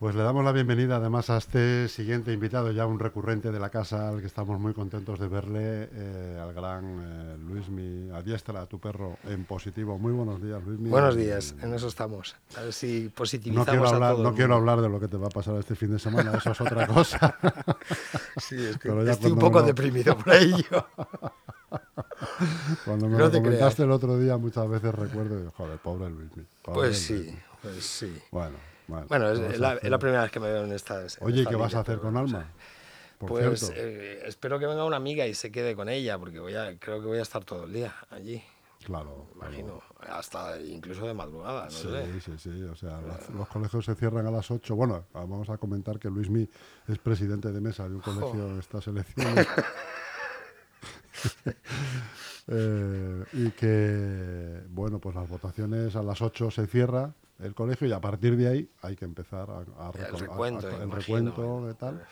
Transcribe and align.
Pues 0.00 0.14
le 0.14 0.22
damos 0.22 0.42
la 0.46 0.52
bienvenida 0.52 0.96
además 0.96 1.28
a 1.28 1.36
este 1.36 1.86
siguiente 1.88 2.32
invitado, 2.32 2.72
ya 2.72 2.86
un 2.86 2.98
recurrente 2.98 3.52
de 3.52 3.60
la 3.60 3.68
casa, 3.68 4.08
al 4.08 4.22
que 4.22 4.26
estamos 4.28 4.58
muy 4.58 4.72
contentos 4.72 5.18
de 5.18 5.28
verle, 5.28 5.90
eh, 5.92 6.38
al 6.42 6.54
gran 6.54 6.84
eh, 7.02 7.36
Luismi, 7.38 8.08
adiestra 8.10 8.62
a 8.62 8.66
tu 8.66 8.78
perro 8.78 9.18
en 9.24 9.44
positivo. 9.44 9.98
Muy 9.98 10.12
buenos 10.12 10.42
días, 10.42 10.64
Luismi. 10.64 10.88
Buenos 10.88 11.16
días, 11.16 11.54
en 11.60 11.74
eso 11.74 11.88
estamos. 11.88 12.34
A 12.56 12.62
ver 12.62 12.72
si 12.72 13.10
positivizamos 13.14 13.66
No 13.66 13.70
quiero 13.72 13.86
a 13.86 13.90
hablar, 13.94 14.14
todo 14.14 14.22
no 14.24 14.34
quiero 14.34 14.54
hablar 14.54 14.80
de 14.80 14.88
lo 14.88 14.98
que 15.00 15.08
te 15.08 15.18
va 15.18 15.26
a 15.26 15.30
pasar 15.30 15.56
este 15.56 15.74
fin 15.76 15.92
de 15.92 15.98
semana, 15.98 16.32
eso 16.34 16.50
es 16.52 16.60
otra 16.62 16.86
cosa. 16.86 17.36
Sí, 18.40 18.56
es 18.56 18.78
que 18.78 18.88
Pero 18.88 19.04
ya 19.04 19.12
estoy 19.12 19.32
un 19.32 19.38
poco 19.38 19.58
uno- 19.58 19.66
deprimido 19.66 20.16
por 20.16 20.32
ello. 20.32 20.86
Cuando 22.86 23.06
me 23.06 23.12
No 23.18 23.24
lo 23.24 23.30
te 23.30 23.36
comentaste 23.42 23.82
el 23.82 23.90
otro 23.90 24.18
día, 24.18 24.38
muchas 24.38 24.66
veces 24.68 24.94
recuerdo, 24.94 25.34
y 25.36 25.38
digo, 25.40 25.52
joder, 25.56 25.78
pobre 25.78 26.08
Luismi. 26.08 26.44
pobre 26.62 26.78
Pues 26.80 27.10
Luismi". 27.10 27.30
sí, 27.32 27.38
pues 27.60 27.84
sí. 27.84 28.18
Bueno, 28.30 28.56
bueno. 28.90 29.06
Bueno, 29.08 29.30
es, 29.30 29.38
¿qué 29.38 29.44
vas 29.46 29.52
es 29.54 29.58
a 29.58 29.62
la, 29.62 29.68
hacer? 29.70 29.84
es 29.84 29.90
la 29.90 29.98
primera 29.98 30.22
vez 30.22 30.30
que 30.30 30.40
me 30.40 30.52
veo 30.52 30.64
en 30.64 30.72
esta. 30.72 31.00
en 31.00 31.08
Oye, 31.20 31.36
¿y 31.36 31.38
esta 31.40 31.50
qué 31.50 31.56
vas 31.56 31.74
a 31.74 31.80
hacer 31.80 31.98
con 31.98 32.16
o 32.16 32.18
Alma? 32.18 32.38
sea, 32.40 33.26
Pues 33.26 33.72
eh, 33.74 34.22
espero 34.26 34.58
que 34.58 34.66
venga 34.66 34.84
una 34.84 34.96
amiga 34.96 35.26
y 35.26 35.34
se 35.34 35.50
quede 35.50 35.74
con 35.74 35.88
ella, 35.88 36.18
porque 36.18 36.38
voy 36.40 36.54
a, 36.54 36.78
creo 36.78 37.00
que 37.00 37.06
voy 37.06 37.18
a 37.18 37.22
estar 37.22 37.44
todo 37.44 37.64
el 37.64 37.72
día 37.72 37.94
allí, 38.10 38.42
Claro. 38.84 39.26
claro. 39.34 39.52
imagino. 39.52 39.82
Hasta 40.08 40.58
incluso 40.60 41.06
de 41.06 41.12
madrugada, 41.12 41.64
no 41.66 41.70
Sí, 41.70 41.88
sé. 41.88 42.20
sí, 42.22 42.32
sí. 42.38 42.62
O 42.64 42.74
sea, 42.74 43.00
las- 43.02 43.28
los 43.30 43.46
colegios 43.48 43.84
se 43.84 43.94
cierran 43.94 44.26
a 44.26 44.30
las 44.30 44.50
8. 44.50 44.74
Bueno, 44.74 45.04
vamos 45.12 45.50
a 45.50 45.58
comentar 45.58 45.98
que 45.98 46.08
Luismi 46.08 46.48
es 46.88 46.98
presidente 46.98 47.52
de 47.52 47.60
mesa 47.60 47.86
de 47.88 47.94
un 47.96 48.00
colegio 48.00 48.46
en 48.48 48.58
estas 48.58 48.86
elecciones. 48.86 49.46
Eh, 52.52 53.24
y 53.34 53.50
que, 53.52 54.60
bueno, 54.70 54.98
pues 54.98 55.14
las 55.14 55.28
votaciones 55.28 55.94
a 55.94 56.02
las 56.02 56.20
8 56.20 56.50
se 56.50 56.66
cierra 56.66 57.14
el 57.38 57.54
colegio 57.54 57.86
y 57.86 57.92
a 57.92 58.00
partir 58.00 58.36
de 58.36 58.48
ahí 58.48 58.70
hay 58.82 58.96
que 58.96 59.04
empezar 59.04 59.48
a, 59.48 59.58
a 59.58 59.90
El 59.94 60.04
a- 60.14 60.18
recuento, 60.18 60.66
a- 60.66 60.70
el 60.76 60.82
imagino, 60.82 60.94
recuento 60.96 61.68
eh. 61.68 61.72
y 61.72 61.74
tal, 61.76 62.04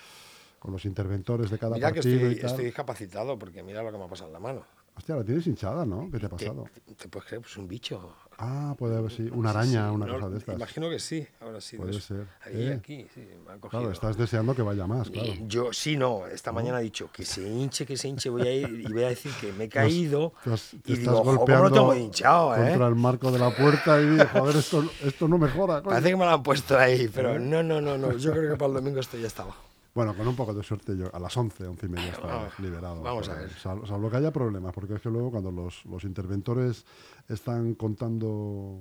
con 0.61 0.73
los 0.73 0.85
interventores 0.85 1.51
de 1.51 1.59
cada 1.59 1.75
Mira 1.75 1.89
que 1.93 1.97
partido 2.01 2.17
estoy, 2.21 2.33
y 2.33 2.41
tal. 2.41 2.51
estoy 2.51 2.65
discapacitado, 2.67 3.39
porque 3.39 3.63
mira 3.63 3.83
lo 3.83 3.91
que 3.93 3.99
me 3.99 4.05
ha 4.05 4.09
pasado 4.09 4.29
en 4.29 4.33
la 4.35 4.39
mano. 4.41 4.65
Hostia, 4.99 5.15
la 5.17 5.25
tienes 5.25 5.47
hinchada, 5.47 5.87
¿no? 5.87 6.09
¿Qué 6.11 6.19
te 6.19 6.27
ha 6.27 6.29
¿Te, 6.29 6.47
pasado? 6.47 6.65
te 6.97 7.09
puedes 7.09 7.29
creer? 7.29 7.41
Pues 7.43 7.57
un 7.57 7.69
bicho. 7.69 8.15
Ah, 8.41 8.75
puede 8.79 8.97
haber, 8.97 9.11
sí, 9.11 9.29
una 9.33 9.51
araña, 9.51 9.89
sí, 9.89 9.95
una 9.95 10.07
no, 10.07 10.15
cosa 10.15 10.29
de 10.29 10.39
estas. 10.39 10.57
Imagino 10.57 10.91
que 10.91 10.99
sí, 10.99 11.27
ahora 11.41 11.61
sí. 11.61 11.77
de 11.77 11.83
Puede 11.85 12.01
ser. 12.01 12.27
Ahí, 12.45 12.53
Eh. 12.69 12.75
aquí, 12.79 13.07
sí, 13.15 13.27
me 13.45 13.53
han 13.53 13.59
cogido. 13.61 13.81
Claro, 13.81 13.93
estás 13.93 14.17
deseando 14.17 14.55
que 14.55 14.63
vaya 14.63 14.87
más, 14.87 15.09
claro. 15.11 15.29
Y 15.29 15.45
yo, 15.47 15.73
sí, 15.73 15.97
no, 15.97 16.27
esta 16.27 16.51
mañana 16.53 16.81
he 16.81 16.85
dicho 16.85 17.11
que 17.13 17.25
se 17.25 17.43
hinche, 17.49 17.87
que 17.87 17.97
se 17.97 18.09
hinche, 18.09 18.29
voy 18.29 18.43
a 18.43 18.53
ir 18.53 18.69
y 18.89 18.93
voy 18.93 19.05
a 19.05 19.09
decir 19.09 19.33
que 19.41 19.53
me 19.53 19.65
he 19.65 19.69
caído. 19.69 20.33
Te 20.45 20.53
has- 20.53 20.71
te 20.71 20.77
y 20.91 20.93
estás 20.95 20.99
digo, 21.01 21.17
"Jo, 21.17 21.25
¿cómo 21.25 21.37
golpeando 21.39 21.69
no 21.69 21.75
tengo 21.75 21.95
hinchado, 21.97 22.55
eh? 22.57 22.69
contra 22.71 22.87
el 22.89 22.95
marco 22.97 23.31
de 23.33 23.39
la 23.39 23.51
puerta 23.57 24.01
y 24.01 24.07
digo, 24.11 24.25
joder, 24.33 24.57
esto, 24.57 24.85
esto 25.05 25.29
no 25.29 25.39
mejora. 25.39 25.75
coño". 25.83 25.91
Parece 25.91 26.11
que 26.11 26.17
me 26.17 26.25
lo 26.25 26.31
han 26.33 26.43
puesto 26.43 26.77
ahí, 26.79 27.09
pero 27.09 27.35
¿Eh? 27.37 27.39
no, 27.41 27.63
no, 27.63 27.81
no, 27.81 27.97
no. 27.99 28.17
Yo 28.17 28.33
creo 28.33 28.51
que 28.53 28.57
para 28.57 28.69
el 28.69 28.75
domingo 28.75 28.99
esto 29.01 29.17
ya 29.17 29.27
estaba. 29.29 29.55
Bueno, 29.99 30.15
con 30.17 30.29
un 30.29 30.37
poco 30.37 30.55
de 30.55 30.63
suerte 30.63 30.97
yo 30.97 31.13
a 31.13 31.19
las 31.19 31.37
11, 31.37 31.67
11 31.67 31.87
y 31.87 31.89
media 31.89 32.11
está 32.13 32.49
liberado. 32.63 33.03
vamos 33.03 33.29
a 33.29 33.35
ver. 33.35 33.51
sal- 33.51 33.85
Salvo 33.85 34.09
que 34.09 34.17
haya 34.19 34.31
problemas, 34.33 34.73
porque 34.73 34.95
es 34.95 35.01
que 35.01 35.11
luego 35.11 35.33
cuando 35.33 35.51
los, 35.51 35.85
los 35.87 36.05
interventores 36.05 36.87
están 37.29 37.75
contando, 37.75 38.79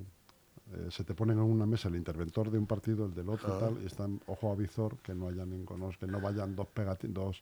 eh, 0.74 0.90
se 0.92 1.04
te 1.04 1.16
ponen 1.16 1.40
en 1.40 1.44
una 1.46 1.66
mesa 1.66 1.88
el 1.88 1.96
interventor 1.96 2.52
de 2.52 2.60
un 2.60 2.68
partido, 2.68 3.08
el 3.08 3.16
del 3.16 3.30
otro 3.30 3.50
y 3.50 3.52
Ah. 3.52 3.60
tal, 3.62 3.82
y 3.82 3.88
están 3.88 4.22
ojo 4.28 4.52
a 4.52 4.56
visor, 4.56 4.98
que 4.98 5.16
no 5.16 5.28
hayan 5.28 5.50
ninguno- 5.50 5.90
que 6.00 6.06
no 6.06 6.22
vayan 6.22 6.56
dos 6.56 6.68
dos 7.10 7.42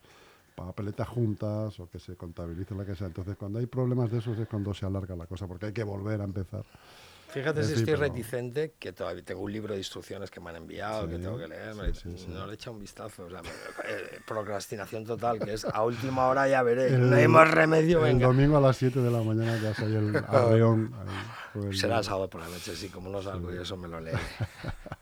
papeletas 0.55 1.09
juntas 1.09 1.77
o 1.81 1.89
que 1.89 1.99
se 1.99 2.15
contabilice 2.15 2.73
la 2.75 2.85
que 2.85 2.95
sea. 2.95 3.07
Entonces, 3.07 3.35
cuando 3.35 3.59
hay 3.59 3.65
problemas 3.65 4.09
de 4.09 4.19
esos 4.19 4.39
es 4.39 4.47
cuando 4.47 4.73
se 4.73 4.85
alarga 4.85 5.13
la 5.17 5.27
cosa, 5.27 5.47
porque 5.47 5.65
hay 5.65 5.73
que 5.73 5.83
volver 5.83 6.21
a 6.21 6.23
empezar. 6.23 6.63
Fíjate 7.29 7.63
si 7.65 7.73
estoy 7.73 7.85
pero- 7.85 7.99
reticente, 8.01 8.75
que 8.79 8.93
todavía 8.93 9.21
tengo 9.23 9.41
un 9.41 9.51
libro 9.51 9.73
de 9.73 9.79
instrucciones 9.79 10.31
que 10.31 10.39
me 10.39 10.51
han 10.51 10.55
enviado, 10.55 11.07
que 11.09 11.17
tengo 11.17 11.37
que 11.37 11.47
leer, 11.49 11.73
sí, 11.93 12.17
sí, 12.17 12.27
no 12.29 12.45
le 12.45 12.53
he 12.53 12.55
echado 12.55 12.73
un 12.75 12.79
vistazo. 12.79 13.25
O 13.25 13.29
sea, 13.29 13.41
me- 13.41 13.49
eh, 13.49 14.19
procrastinación 14.25 15.03
total, 15.05 15.39
que 15.39 15.53
es 15.53 15.65
a 15.65 15.83
última 15.83 16.27
hora 16.27 16.47
ya 16.47 16.63
veré. 16.63 16.87
El- 16.95 17.09
no 17.09 17.15
hay 17.17 17.27
más 17.27 17.51
remedio, 17.51 17.99
El 18.05 18.13
venga. 18.13 18.27
domingo 18.27 18.57
a 18.57 18.61
las 18.61 18.77
7 18.77 18.99
de 19.01 19.11
la 19.11 19.21
mañana 19.21 19.57
ya 19.61 19.73
soy 19.73 19.95
el 19.95 20.15
arreón. 20.27 20.93
Será 21.73 21.97
el 21.99 22.03
sábado 22.03 22.29
por 22.29 22.41
la 22.41 22.47
noche, 22.47 22.75
sí, 22.75 22.89
como 22.89 23.09
no 23.09 23.21
salgo 23.21 23.53
y 23.53 23.57
eso 23.57 23.75
me 23.75 23.87
lo 23.87 23.99
leeré. 23.99 24.19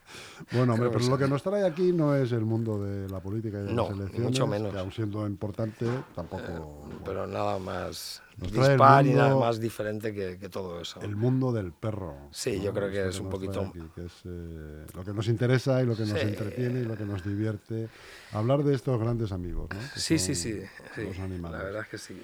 Bueno, 0.51 0.73
hombre, 0.73 0.89
que 0.89 0.97
pero 0.97 1.09
lo 1.09 1.17
que 1.17 1.27
nos 1.27 1.41
trae 1.41 1.63
aquí 1.65 1.91
no 1.93 2.15
es 2.15 2.31
el 2.31 2.41
mundo 2.45 2.83
de 2.83 3.09
la 3.09 3.19
política 3.19 3.59
y 3.59 3.63
de 3.63 3.73
No, 3.73 3.83
las 3.89 3.99
elecciones, 3.99 4.29
mucho 4.31 4.47
menos. 4.47 4.71
que 4.73 4.79
aun 4.79 4.91
siendo 4.91 5.25
importante, 5.25 5.85
tampoco... 6.15 6.87
Eh, 6.91 6.95
Pero 7.05 7.25
nada 7.27 7.57
más 7.59 8.21
dispar 8.37 9.05
y 9.05 9.13
nada 9.13 9.29
mundo- 9.29 9.45
más 9.45 9.59
diferente 9.59 10.13
que, 10.13 10.37
que 10.37 10.49
todo 10.49 10.81
eso. 10.81 10.99
El 11.01 11.15
mundo 11.15 11.51
del 11.51 11.71
perro. 11.71 12.15
Sí, 12.31 12.59
yo 12.61 12.73
creo 12.73 12.89
que 12.89 13.07
es 13.07 13.19
un 13.19 13.29
nos 13.29 13.39
trae 13.39 13.47
poquito- 13.47 13.61
aquí, 13.69 13.79
que 13.95 14.05
es 14.05 14.13
eh, 14.25 14.85
lo 14.93 15.03
que 15.03 15.13
nos 15.13 15.27
interesa 15.27 15.81
y 15.81 15.85
lo 15.85 15.95
que 15.95 16.05
nos 16.05 16.19
Sí. 16.19 16.27
entretiene 16.27 16.79
y 16.81 16.85
lo 16.85 16.97
que 16.97 17.05
nos 17.05 17.23
divierte. 17.23 17.89
Hablar 18.31 18.63
de 18.63 18.75
estos 18.75 18.99
grandes 18.99 19.31
amigos, 19.31 19.69
¿no? 19.73 19.79
Que 19.93 19.99
Sí, 19.99 20.19
sí, 20.19 20.35
sí, 20.35 20.61
sí, 20.95 21.01
Los 21.03 21.19
animales. 21.19 21.57
La 21.59 21.63
verdad 21.65 21.81
es 21.83 21.87
que 21.87 21.97
sí. 21.97 22.21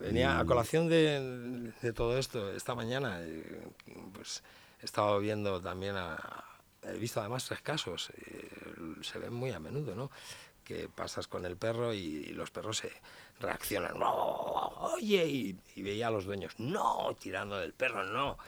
Venía 0.00 0.38
a 0.38 0.44
colación 0.44 0.88
de, 0.88 1.72
de 1.82 1.92
todo 1.92 2.16
esto 2.18 2.50
esta 2.52 2.74
mañana. 2.74 3.20
Pues 4.14 4.42
he 4.82 4.84
estado 4.84 5.18
viendo 5.20 5.60
también, 5.60 5.96
a- 5.96 6.44
he 6.84 6.92
visto 6.98 7.20
además 7.20 7.44
tres 7.46 7.60
casos, 7.60 8.10
eh, 8.16 8.48
se 9.02 9.18
ven 9.18 9.32
muy 9.32 9.50
a 9.52 9.58
menudo, 9.58 9.94
¿no? 9.94 10.10
Que 10.64 10.88
pasas 10.88 11.26
con 11.26 11.44
el 11.44 11.56
perro 11.56 11.92
y 11.92 12.26
los 12.34 12.50
perros 12.50 12.78
se 12.78 12.92
reaccionan, 13.40 13.94
oye, 14.00 15.26
y, 15.26 15.56
y 15.74 15.82
veía 15.82 16.06
a 16.06 16.10
los 16.10 16.24
dueños, 16.24 16.54
no, 16.58 17.16
tirando 17.18 17.58
del 17.58 17.72
perro, 17.72 18.04
no. 18.04 18.38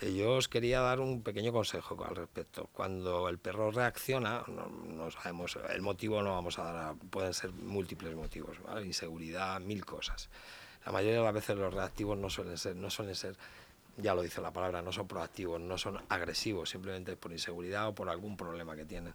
Eh, 0.00 0.14
Yo 0.14 0.34
os 0.36 0.48
quería 0.48 0.80
dar 0.80 1.00
un 1.00 1.22
pequeño 1.22 1.52
consejo 1.52 2.02
al 2.08 2.16
respecto. 2.16 2.68
Cuando 2.72 3.28
el 3.28 3.38
perro 3.38 3.70
reacciona, 3.70 4.44
no, 4.46 4.66
no 4.68 5.10
sabemos, 5.10 5.58
el 5.68 5.82
motivo 5.82 6.22
no 6.22 6.32
vamos 6.32 6.58
a 6.58 6.64
dar, 6.64 6.76
a- 6.76 6.94
pueden 6.94 7.34
ser 7.34 7.50
múltiples 7.52 8.14
motivos, 8.14 8.62
¿vale? 8.62 8.86
inseguridad, 8.86 9.60
mil 9.60 9.84
cosas. 9.84 10.30
La 10.86 10.92
mayoría 10.92 11.18
de 11.18 11.24
las 11.24 11.34
veces 11.34 11.56
los 11.56 11.74
reactivos 11.74 12.16
no 12.16 12.30
suelen 12.30 12.56
ser, 12.56 12.76
no 12.76 12.88
suelen 12.88 13.14
ser, 13.14 13.36
ya 13.98 14.14
lo 14.14 14.22
dice 14.22 14.40
la 14.40 14.52
palabra, 14.52 14.80
no 14.80 14.92
son 14.92 15.06
proactivos, 15.06 15.60
no 15.60 15.76
son 15.76 16.00
agresivos, 16.08 16.70
simplemente 16.70 17.16
por 17.16 17.32
inseguridad 17.32 17.88
o 17.88 17.94
por 17.94 18.08
algún 18.08 18.36
problema 18.36 18.76
que 18.76 18.84
tienen. 18.84 19.14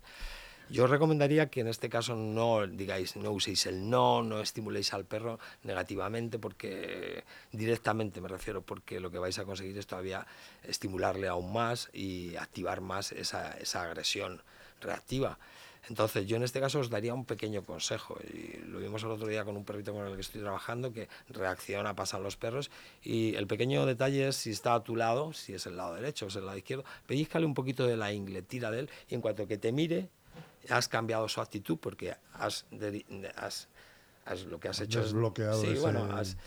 Yo 0.70 0.88
recomendaría 0.88 1.50
que 1.50 1.60
en 1.60 1.68
este 1.68 1.90
caso 1.90 2.16
no 2.16 2.66
digáis, 2.68 3.16
no 3.16 3.32
uséis 3.32 3.66
el 3.66 3.90
no, 3.90 4.24
no 4.24 4.40
estimuléis 4.40 4.94
al 4.94 5.06
perro 5.06 5.40
negativamente, 5.64 6.40
porque 6.40 7.24
directamente 7.52 8.22
me 8.22 8.30
refiero, 8.30 8.62
porque 8.62 9.00
lo 9.00 9.12
que 9.12 9.20
vais 9.20 9.38
a 9.40 9.46
conseguir 9.46 9.78
es 9.78 9.88
todavía 9.88 10.26
estimularle 10.64 11.28
aún 11.28 11.52
más 11.52 11.90
y 11.94 12.36
activar 12.38 12.82
más 12.82 13.12
esa, 13.12 13.52
esa 13.58 13.84
agresión 13.84 14.42
reactiva. 14.82 15.38
Entonces, 15.90 16.26
yo 16.26 16.38
en 16.38 16.44
este 16.44 16.60
caso 16.62 16.80
os 16.80 16.90
daría 16.90 17.14
un 17.14 17.26
pequeño 17.26 17.64
consejo. 17.66 18.18
Y 18.34 18.58
lo 18.68 18.80
vimos 18.80 19.04
el 19.04 19.12
otro 19.12 19.28
día 19.28 19.44
con 19.44 19.58
un 19.58 19.66
perrito 19.66 19.92
con 19.94 20.08
el 20.08 20.16
que 20.16 20.22
estoy 20.22 20.42
trabajando 20.42 20.94
que 20.94 21.10
reacciona, 21.30 21.94
pasan 21.96 22.24
los 22.24 22.38
perros. 22.38 22.72
Y 23.04 23.36
el 23.36 23.48
pequeño 23.48 23.86
detalle 23.86 24.30
es 24.30 24.38
si 24.38 24.52
está 24.52 24.76
a 24.76 24.84
tu 24.84 24.96
lado, 24.96 25.34
si 25.34 25.54
es 25.54 25.66
el 25.66 25.76
lado 25.76 25.96
derecho 25.96 26.26
o 26.26 26.28
es 26.30 26.36
el 26.38 26.46
lado 26.46 26.58
izquierdo, 26.58 26.86
pellizcale 27.06 27.46
un 27.46 27.54
poquito 27.54 27.86
de 27.86 27.98
la 27.98 28.14
ingle, 28.14 28.42
tira 28.42 28.72
de 28.72 28.80
él 28.80 28.90
y 29.09 29.16
en 29.16 29.22
cuanto 29.22 29.46
que 29.47 29.58
te 29.58 29.72
mire, 29.72 30.09
has 30.70 30.88
cambiado 30.88 31.28
su 31.28 31.41
actitud 31.41 31.78
porque 31.78 32.16
has, 32.34 32.66
has, 33.36 33.68
has- 34.26 34.46
lo 34.46 34.59
que 34.59 34.70
has 34.70 34.79
hecho 34.79 35.02
desbloqueado 35.02 35.56
es. 35.56 35.62
Sí, 35.62 35.68
ese- 35.74 35.82
bueno, 35.82 36.06
has, 36.16 36.38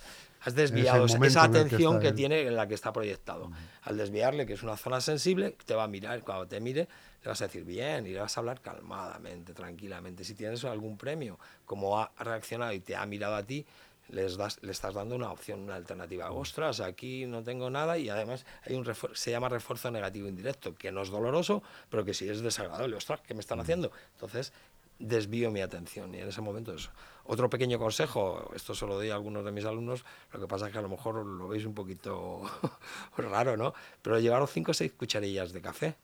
has 0.41 0.55
desviado 0.55 1.05
esa- 1.07 1.19
que 1.19 1.59
atención 1.59 2.01
que, 2.01 2.13
tiene 2.13 2.43
en 2.43 2.57
la 2.57 2.67
que 2.69 2.75
está 2.75 2.93
proyectado. 2.93 3.51
Al 3.83 3.97
desviarle, 3.97 4.47
que 4.47 4.53
es 4.55 4.63
una 4.63 4.77
zona 4.77 5.01
sensible, 5.01 5.57
te 5.65 5.75
va 5.75 5.85
a 5.85 5.89
mirar. 5.89 6.21
Cuando 6.23 6.47
te 6.47 6.61
mire, 6.61 6.89
le 7.23 7.29
vas 7.29 7.41
a 7.43 7.47
decir 7.47 7.65
bien 7.65 8.07
y 8.07 8.11
le 8.11 8.21
vas 8.21 8.37
a 8.37 8.41
hablar 8.41 8.61
calmadamente, 8.61 9.55
tranquilamente. 9.55 10.25
Si 10.25 10.35
tienes 10.35 10.65
algún 10.65 10.97
premio, 10.97 11.39
como 11.65 11.99
ha 11.99 12.13
reaccionado 12.19 12.73
y 12.73 12.81
te 12.81 12.97
ha 12.97 13.05
mirado 13.07 13.35
a 13.37 13.43
ti, 13.43 13.67
les 14.09 14.37
das, 14.37 14.59
le 14.63 14.71
estás 14.71 14.95
dando 14.95 15.17
una 15.17 15.33
opción, 15.33 15.61
una 15.63 15.75
alternativa. 15.75 16.31
Ostras, 16.31 16.79
aquí 16.81 17.27
no 17.27 17.43
tengo 17.43 17.71
nada 17.71 17.99
y 17.99 18.09
además 18.09 18.47
hay 18.65 18.77
un 18.77 18.87
se 19.15 19.31
llama 19.33 19.49
refuerzo 19.49 19.91
negativo 19.91 20.29
indirecto, 20.29 20.75
que 20.77 20.93
no 20.93 21.03
es 21.03 21.09
doloroso, 21.11 21.63
pero 21.91 22.05
que 22.05 22.15
sí 22.15 22.29
es 22.29 22.41
desagradable. 22.41 22.95
Ostras, 22.95 23.21
¿qué 23.27 23.35
me 23.35 23.41
están 23.41 23.59
haciendo? 23.59 23.91
Entonces, 24.13 24.53
desvío 24.99 25.51
mi 25.51 25.61
atención 25.61 26.15
y 26.15 26.19
en 26.19 26.29
ese 26.29 26.41
momento 26.41 26.73
eso. 26.73 26.91
Otro 27.25 27.51
pequeño 27.51 27.79
consejo, 27.79 28.51
esto 28.55 28.75
se 28.75 28.87
lo 28.87 28.95
doy 28.95 29.11
a 29.11 29.15
algunos 29.15 29.45
de 29.45 29.53
mis 29.53 29.65
alumnos, 29.65 30.05
lo 30.33 30.41
que 30.41 30.47
pasa 30.47 30.67
es 30.67 30.73
que 30.73 30.79
a 30.79 30.83
lo 30.83 30.89
mejor 30.89 31.27
lo 31.27 31.49
veis 31.49 31.65
un 31.65 31.75
poquito 31.75 32.43
raro, 33.17 33.57
¿no? 33.57 33.75
Pero 34.03 34.21
llevaros 34.21 34.51
cinco 34.51 34.71
o 34.71 34.75
seis 34.75 34.93
cucharillas 34.93 35.53
de 35.53 35.61
café. 35.61 35.97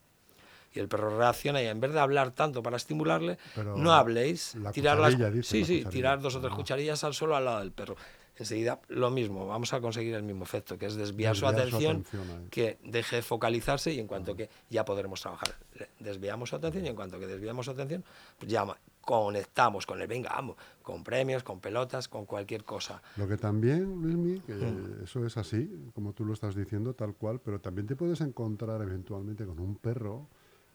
y 0.74 0.80
el 0.80 0.88
perro 0.88 1.16
reacciona 1.16 1.62
y 1.62 1.66
en 1.66 1.80
vez 1.80 1.92
de 1.92 2.00
hablar 2.00 2.32
tanto 2.32 2.62
para 2.62 2.76
estimularle, 2.76 3.38
no 3.76 3.92
habléis, 3.92 4.56
tirar 4.72 4.98
las, 4.98 5.14
sí, 5.46 5.64
sí, 5.64 5.84
tirar 5.84 6.20
dos 6.20 6.34
o 6.36 6.40
tres 6.40 6.54
cucharillas 6.54 7.04
al 7.04 7.14
suelo 7.14 7.36
al 7.36 7.44
lado 7.44 7.60
del 7.60 7.72
perro 7.72 7.96
enseguida 8.36 8.80
lo 8.88 9.10
mismo, 9.10 9.46
vamos 9.46 9.72
a 9.72 9.80
conseguir 9.80 10.14
el 10.14 10.22
mismo 10.22 10.44
efecto, 10.44 10.78
que 10.78 10.86
es 10.86 10.94
desviar, 10.94 11.36
su 11.36 11.46
atención, 11.46 12.04
que 12.50 12.78
deje 12.82 13.16
de 13.16 13.22
focalizarse 13.22 13.92
y 13.92 14.00
en 14.00 14.06
cuanto 14.06 14.36
que 14.36 14.48
ya 14.70 14.84
podremos 14.84 15.20
trabajar. 15.20 15.54
Desviamos 15.99 16.50
su 16.50 16.56
atención 16.56 16.87
y 16.87 16.88
en 16.88 16.96
cuanto 16.96 17.19
que 17.19 17.26
desviamos 17.26 17.67
su 17.67 17.73
atención, 17.73 18.05
pues 18.38 18.50
ya 18.50 18.64
conectamos 19.00 19.87
con 19.87 20.00
el 20.00 20.06
venga, 20.06 20.31
vamos, 20.31 20.56
con 20.82 21.02
premios, 21.02 21.43
con 21.43 21.61
pelotas, 21.61 22.08
con 22.08 22.25
cualquier 22.25 22.64
cosa. 22.64 23.02
Lo 23.17 23.29
que 23.29 23.37
también, 23.37 24.00
Luismi, 24.00 24.40
que 24.40 24.55
mm. 24.55 25.05
eso 25.05 25.26
es 25.26 25.37
así, 25.37 25.90
como 25.94 26.12
tú 26.12 26.25
lo 26.25 26.32
estás 26.32 26.55
diciendo, 26.55 26.94
tal 26.94 27.14
cual, 27.14 27.40
pero 27.40 27.61
también 27.61 27.87
te 27.87 27.96
puedes 27.96 28.20
encontrar 28.20 28.81
eventualmente 28.82 29.44
con 29.44 29.58
un 29.58 29.76
perro 29.76 30.29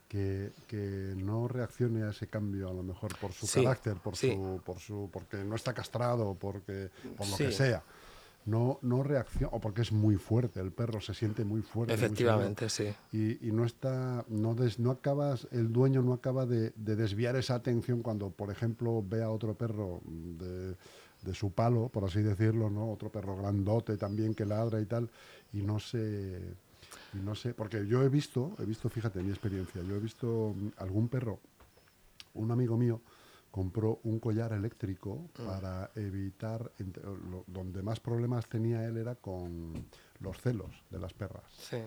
que, 0.07 0.51
que, 0.67 1.13
no 1.17 1.47
reaccione 1.47 2.03
a 2.03 2.09
ese 2.11 2.27
cambio 2.27 2.69
a 2.69 2.73
lo 2.73 2.83
mejor 2.83 3.17
por 3.17 3.33
su 3.33 3.47
carácter, 3.47 3.95
por 3.97 4.15
su, 4.15 4.61
por 4.63 4.79
su, 4.79 5.09
porque 5.11 5.37
no 5.37 5.55
está 5.55 5.73
castrado, 5.73 6.35
porque, 6.35 6.89
por 7.17 7.27
lo 7.27 7.37
que 7.37 7.51
sea. 7.51 7.83
No, 8.47 8.79
no 8.81 9.03
reacciona, 9.03 9.49
o 9.51 9.59
porque 9.59 9.81
es 9.81 9.91
muy 9.91 10.15
fuerte, 10.15 10.59
el 10.61 10.71
perro 10.71 11.01
se 11.01 11.13
siente 11.13 11.43
muy 11.43 11.61
fuerte. 11.61 11.93
Efectivamente, 11.93 12.69
sí. 12.69 12.93
Y, 13.11 13.45
y, 13.45 13.51
no 13.51 13.65
está, 13.65 14.23
no, 14.29 14.55
des, 14.55 14.79
no 14.79 14.91
acabas, 14.91 15.47
el 15.51 15.73
dueño 15.73 16.01
no 16.01 16.13
acaba 16.13 16.45
de, 16.45 16.71
de, 16.77 16.95
desviar 16.95 17.35
esa 17.35 17.55
atención 17.55 18.01
cuando, 18.01 18.29
por 18.29 18.49
ejemplo, 18.49 19.03
ve 19.05 19.21
a 19.21 19.29
otro 19.29 19.53
perro 19.53 19.99
de, 20.05 20.75
de 21.23 21.33
su 21.33 21.51
palo, 21.51 21.89
por 21.89 22.05
así 22.05 22.21
decirlo, 22.21 22.69
¿no? 22.69 22.89
Otro 22.89 23.11
perro 23.11 23.35
grandote 23.35 23.97
también 23.97 24.33
que 24.33 24.45
ladra 24.45 24.79
y 24.79 24.85
tal, 24.85 25.09
y 25.51 25.61
no 25.61 25.77
se 25.79 26.55
y 27.13 27.17
no 27.17 27.35
sé, 27.35 27.53
porque 27.53 27.85
yo 27.85 28.03
he 28.03 28.09
visto, 28.09 28.55
he 28.59 28.65
visto, 28.65 28.89
fíjate, 28.89 29.21
mi 29.21 29.29
experiencia, 29.29 29.81
yo 29.81 29.95
he 29.95 29.99
visto 29.99 30.53
mm, 30.55 30.69
algún 30.77 31.09
perro, 31.09 31.39
un 32.33 32.51
amigo 32.51 32.77
mío 32.77 33.01
compró 33.51 33.99
un 34.03 34.19
collar 34.19 34.53
eléctrico 34.53 35.29
mm. 35.37 35.45
para 35.45 35.91
evitar, 35.95 36.71
donde 37.47 37.81
más 37.81 37.99
problemas 37.99 38.47
tenía 38.47 38.85
él 38.85 38.97
era 38.97 39.15
con 39.15 39.73
los 40.19 40.39
celos 40.41 40.83
de 40.89 40.99
las 40.99 41.13
perras. 41.13 41.51
Sí. 41.57 41.77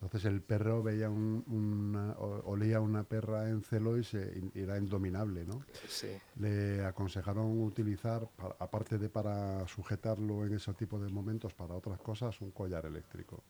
Entonces 0.00 0.26
el 0.26 0.42
perro 0.42 0.80
veía 0.80 1.10
una, 1.10 2.12
olía 2.44 2.80
una 2.80 3.02
perra 3.02 3.48
en 3.48 3.62
celo 3.62 3.98
y, 3.98 4.04
se, 4.04 4.40
era 4.54 4.78
indominable, 4.78 5.44
¿no? 5.44 5.64
Sí. 5.88 6.06
Le 6.36 6.84
aconsejaron 6.84 7.60
utilizar, 7.60 8.28
aparte 8.60 8.96
de 8.96 9.08
para 9.08 9.66
sujetarlo 9.66 10.46
en 10.46 10.54
ese 10.54 10.72
tipo 10.74 11.00
de 11.00 11.10
momentos 11.10 11.52
para 11.52 11.74
otras 11.74 11.98
cosas, 12.00 12.40
un 12.40 12.52
collar 12.52 12.86
eléctrico. 12.86 13.42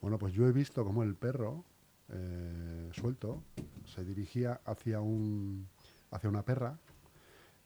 Bueno, 0.00 0.18
pues 0.18 0.32
yo 0.32 0.48
he 0.48 0.52
visto 0.52 0.84
cómo 0.84 1.04
el 1.04 1.14
perro, 1.14 1.64
eh, 2.08 2.90
suelto, 2.92 3.44
se 3.84 4.04
dirigía 4.04 4.60
hacia, 4.64 5.00
un, 5.00 5.68
hacia 6.10 6.28
una 6.28 6.42
perra 6.42 6.78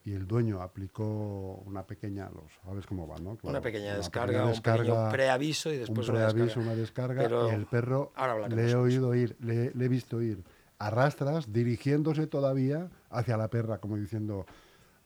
y 0.05 0.15
el 0.15 0.27
dueño 0.27 0.61
aplicó 0.61 1.63
una 1.65 1.85
pequeña, 1.85 2.29
los, 2.31 2.53
¿sabes 2.65 2.87
cómo 2.87 3.07
va, 3.07 3.19
no? 3.19 3.39
una 3.43 3.61
pequeña 3.61 3.97
descarga, 3.97 4.45
un 4.47 5.11
preaviso 5.11 5.73
y 5.73 5.79
después 5.79 6.09
un 6.09 6.17
preaviso, 6.17 6.61
una 6.61 6.75
descarga. 6.75 7.23
y 7.23 7.55
el 7.55 7.67
perro 7.67 8.13
le 8.49 8.71
he 8.71 8.75
oído 8.75 9.15
ir, 9.15 9.37
le, 9.41 9.67
he 9.67 9.89
visto 9.89 10.21
ir 10.21 10.43
a 10.79 10.91
rastras, 10.91 11.53
dirigiéndose 11.53 12.27
todavía 12.27 12.91
hacia 13.11 13.37
la 13.37 13.49
perra, 13.49 13.79
como 13.79 13.97
diciendo, 13.97 14.45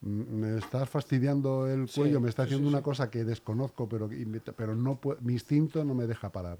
me 0.00 0.56
estás 0.56 0.88
fastidiando 0.88 1.68
el 1.68 1.90
cuello, 1.94 2.18
me 2.20 2.30
está 2.30 2.44
haciendo 2.44 2.66
una 2.66 2.80
cosa 2.80 3.10
que 3.10 3.24
desconozco, 3.24 3.86
pero, 3.86 4.08
pero 4.56 4.74
no 4.74 4.98
mi 5.20 5.34
instinto 5.34 5.84
no 5.84 5.94
me 5.94 6.06
deja 6.06 6.30
parar 6.32 6.56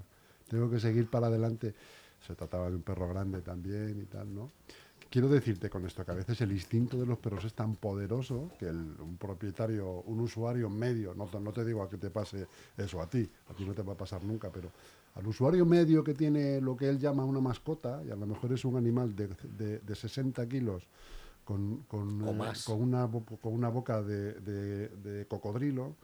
tengo 0.49 0.71
que 0.71 0.81
seguir 0.81 1.09
para 1.09 1.27
adelante. 1.27 1.75
Se 2.27 2.35
trataba 2.35 2.69
de 2.71 2.77
un 2.77 2.83
perro 2.83 3.09
grande 3.09 3.43
también 3.43 4.01
y 4.01 4.07
tal, 4.07 4.35
¿no? 4.35 4.51
Quiero 5.11 5.29
decirte 5.29 5.71
con 5.71 5.87
esto 5.87 6.05
que 6.05 6.11
a 6.13 6.15
veces 6.15 6.41
el 6.41 6.53
instinto 6.53 6.97
de 6.99 7.07
los 7.07 7.19
perros 7.19 7.45
es 7.45 7.55
tan 7.55 7.77
poderoso 7.77 8.51
que 8.59 8.67
un 8.67 9.17
propietario, 9.19 10.03
un 10.03 10.21
usuario 10.21 10.69
medio, 10.69 11.15
no, 11.15 11.29
no 11.41 11.53
te 11.53 11.65
digo 11.65 11.83
a 11.83 11.89
que 11.89 11.97
te 11.97 12.11
pase 12.11 12.47
eso 12.77 13.01
a 13.01 13.09
ti, 13.09 13.29
a 13.51 13.55
ti 13.55 13.65
no 13.65 13.73
te 13.73 13.83
va 13.83 13.93
a 13.93 13.97
pasar 13.97 14.23
nunca, 14.23 14.51
pero 14.51 14.71
al 15.15 15.27
usuario 15.27 15.65
medio 15.65 16.03
que 16.05 16.15
tiene 16.15 16.61
lo 16.61 16.77
que 16.77 16.89
él 16.89 16.99
llama 16.99 17.25
una 17.25 17.41
mascota, 17.41 18.03
y 18.07 18.11
a 18.11 18.17
lo 18.17 18.27
mejor 18.27 18.53
es 18.53 18.65
un 18.65 18.77
animal 18.77 19.15
de, 19.15 19.29
de, 19.81 19.95
60 19.95 20.47
kilos 20.49 20.83
con, 21.45 21.85
con, 21.89 22.23
eh, 22.23 22.53
con, 22.65 22.83
una, 22.83 23.09
con 23.09 23.53
una 23.55 23.69
boca 23.69 24.03
de, 24.03 24.35
de 24.35 25.27
cocodrilo, 25.27 25.95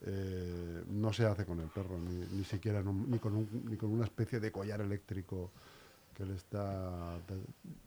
eh, 0.00 0.84
no 0.90 1.12
se 1.12 1.26
hace 1.26 1.44
con 1.44 1.58
el 1.58 1.68
perro, 1.68 1.98
ni, 1.98 2.44
siquiera 2.44 2.82
ni, 2.82 3.18
con 3.18 3.48
ni 3.64 3.76
con 3.76 3.90
una 3.90 4.04
especie 4.04 4.38
de 4.38 4.52
collar 4.52 4.80
eléctrico 4.80 5.50
que 6.18 6.26
le 6.26 6.34
está 6.34 7.16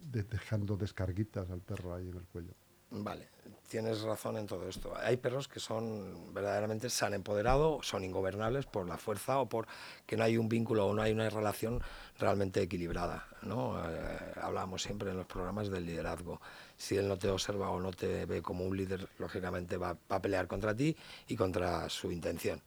dejando 0.10 0.78
descarguitas 0.78 1.52
al 1.52 1.60
perro 1.60 1.94
ahí 1.94 2.10
en 2.10 2.16
el 2.16 2.24
cuello. 2.24 2.54
Vale, 2.90 3.28
tienes 3.70 4.02
razón 4.02 4.38
en 4.38 4.48
todo 4.48 4.68
esto. 4.68 4.94
Hay 4.98 5.18
perros 5.18 5.50
que 5.50 5.60
son 5.60 6.34
verdaderamente 6.34 6.90
se 6.90 7.06
han 7.06 7.14
empoderado, 7.14 7.80
son 7.84 8.04
ingobernables 8.04 8.66
por 8.66 8.88
la 8.88 8.98
fuerza 8.98 9.40
o 9.40 9.48
por 9.48 9.68
que 10.06 10.16
no 10.16 10.24
hay 10.24 10.38
un 10.38 10.50
vínculo 10.50 10.88
o 10.88 10.94
no 10.94 11.02
hay 11.02 11.12
una 11.12 11.30
relación 11.30 11.82
realmente 12.20 12.62
equilibrada. 12.62 13.28
¿no? 13.42 13.82
Eh, 13.86 14.78
siempre 14.78 15.12
en 15.12 15.18
los 15.18 15.26
programas 15.26 15.70
del 15.70 15.86
liderazgo. 15.86 16.40
Si 16.78 16.96
él 16.96 17.08
no 17.08 17.18
te 17.18 17.30
observa 17.30 17.70
o 17.70 17.80
no 17.80 17.92
te 17.92 18.26
ve 18.26 18.42
como 18.42 18.66
un 18.66 18.76
líder, 18.76 19.08
lógicamente 19.20 19.78
va 19.78 19.98
a 20.10 20.22
pelear 20.22 20.48
contra 20.48 20.74
ti 20.76 20.96
y 21.28 21.36
contra 21.36 21.90
su 21.90 22.12
intención. 22.12 22.62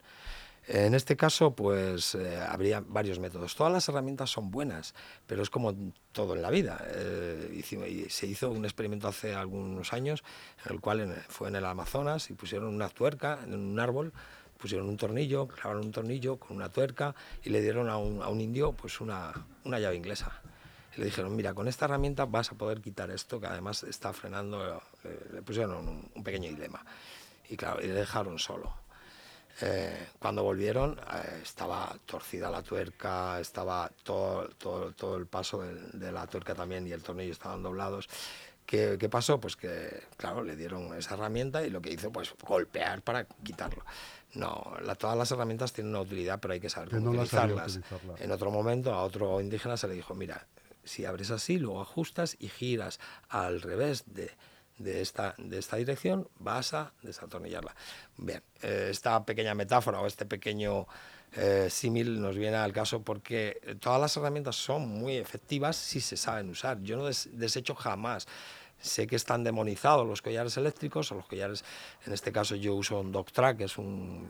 En 0.67 0.95
este 0.95 1.15
caso, 1.15 1.51
pues 1.55 2.15
eh, 2.15 2.39
habría 2.39 2.79
varios 2.79 3.19
métodos. 3.19 3.55
Todas 3.55 3.71
las 3.71 3.87
herramientas 3.87 4.31
son 4.31 4.49
buenas, 4.49 4.95
pero 5.27 5.43
es 5.43 5.51
como 5.51 5.75
todo 6.11 6.35
en 6.35 6.41
la 6.41 6.49
vida. 6.49 6.83
Eh, 6.89 8.07
se 8.09 8.25
hizo 8.25 8.49
un 8.49 8.65
experimento 8.65 9.07
hace 9.07 9.35
algunos 9.35 9.93
años 9.93 10.23
en 10.65 10.73
el 10.73 10.81
cual 10.81 11.23
fue 11.29 11.49
en 11.49 11.57
el 11.57 11.65
Amazonas 11.65 12.31
y 12.31 12.33
pusieron 12.33 12.73
una 12.73 12.89
tuerca 12.89 13.39
en 13.43 13.53
un 13.53 13.79
árbol, 13.79 14.11
pusieron 14.57 14.89
un 14.89 14.97
tornillo, 14.97 15.47
clavaron 15.47 15.85
un 15.85 15.91
tornillo 15.91 16.37
con 16.37 16.57
una 16.57 16.69
tuerca 16.69 17.13
y 17.43 17.51
le 17.51 17.61
dieron 17.61 17.87
a 17.87 17.97
un, 17.97 18.41
indio 18.41 18.71
pues 18.71 18.99
una, 19.01 19.33
llave 19.65 19.95
inglesa. 19.95 20.41
Y 20.97 21.01
le 21.01 21.05
dijeron, 21.05 21.35
mira, 21.35 21.53
con 21.53 21.67
esta 21.67 21.85
herramienta 21.85 22.25
vas 22.25 22.51
a 22.51 22.55
poder 22.55 22.81
quitar 22.81 23.11
esto 23.11 23.39
que 23.39 23.45
además 23.45 23.83
está 23.83 24.13
frenando, 24.13 24.81
eh, 25.03 25.29
le 25.31 25.41
pusieron 25.43 25.87
un, 25.87 26.09
un 26.15 26.23
pequeño 26.23 26.49
dilema. 26.49 26.83
Y 27.49 27.55
claro, 27.55 27.83
y 27.83 27.87
le 27.87 27.93
dejaron 27.93 28.39
solo 28.39 28.84
eh, 29.61 30.07
cuando 30.19 30.43
volvieron 30.43 30.99
eh, 30.99 31.39
estaba 31.41 31.95
torcida 32.05 32.49
la 32.49 32.61
tuerca, 32.61 33.39
estaba 33.39 33.89
todo, 34.03 34.49
todo, 34.57 34.91
todo 34.91 35.15
el 35.17 35.27
paso 35.27 35.61
de, 35.61 36.11
la 36.11 36.27
tuerca 36.27 36.53
también 36.53 36.85
y 36.87 36.91
el 36.91 37.01
tornillo 37.01 37.31
estaban 37.31 37.63
doblados. 37.63 38.09
¿Qué, 38.65 38.97
¿Qué, 38.99 39.09
pasó? 39.09 39.39
Pues 39.39 39.55
que, 39.55 40.03
claro, 40.17 40.43
le 40.43 40.55
dieron 40.55 40.93
esa 40.97 41.13
herramienta 41.13 41.65
y 41.65 41.69
lo 41.69 41.81
que 41.81 41.91
hizo, 41.91 42.11
pues 42.11 42.33
golpear 42.41 43.01
para 43.01 43.25
quitarlo. 43.25 43.85
No, 44.33 44.73
todas 44.97 45.15
las 45.15 45.31
herramientas 45.31 45.71
tienen 45.71 45.91
una 45.91 46.01
utilidad, 46.01 46.39
pero 46.41 46.53
hay 46.53 46.59
que 46.59 46.69
saber 46.69 46.89
cómo 46.89 47.11
utilizarlas. 47.11 47.79
En 48.17 48.31
otro 48.31 48.51
momento, 48.51 48.93
a 48.93 49.03
otro 49.03 49.39
indígena 49.39 49.77
se 49.77 49.87
le 49.87 49.93
dijo, 49.93 50.15
mira, 50.15 50.47
si 50.83 51.05
abres 51.05 51.31
así, 51.31 51.57
luego 51.57 51.81
ajustas 51.81 52.35
y 52.39 52.49
giras 52.49 52.99
al 53.29 53.61
revés 53.61 54.03
de, 54.07 54.31
de 54.77 55.01
esta, 55.01 55.35
de 55.37 55.57
esta 55.59 55.77
dirección, 55.77 56.27
vas 56.39 56.73
a 56.73 56.91
desatornillarla. 57.01 57.75
Bien, 58.17 58.41
eh, 58.61 58.89
esta 58.91 59.23
pequeña 59.25 59.55
metáfora 59.55 59.99
o 60.01 60.07
este 60.07 60.25
pequeño 60.25 60.87
eh, 61.33 61.67
símil 61.69 62.21
nos 62.21 62.35
viene 62.35 62.57
al 62.57 62.73
caso 62.73 63.01
porque 63.01 63.77
todas 63.79 63.99
las 63.99 64.15
herramientas 64.17 64.55
son 64.55 64.87
muy 64.87 65.17
efectivas 65.17 65.75
si 65.75 66.01
se 66.01 66.17
saben 66.17 66.49
usar. 66.49 66.81
Yo 66.81 66.97
no 66.97 67.05
desecho 67.05 67.75
jamás. 67.75 68.27
Sé 68.79 69.07
que 69.07 69.15
están 69.15 69.43
demonizados 69.43 70.05
los 70.05 70.21
collares 70.21 70.57
eléctricos 70.57 71.11
o 71.11 71.15
los 71.15 71.25
collares, 71.25 71.63
en 72.05 72.13
este 72.13 72.31
caso 72.31 72.55
yo 72.55 72.75
uso 72.75 72.99
un 72.99 73.11
dog 73.11 73.31
track, 73.31 73.57
que 73.57 73.63
es 73.63 73.77
un 73.77 74.27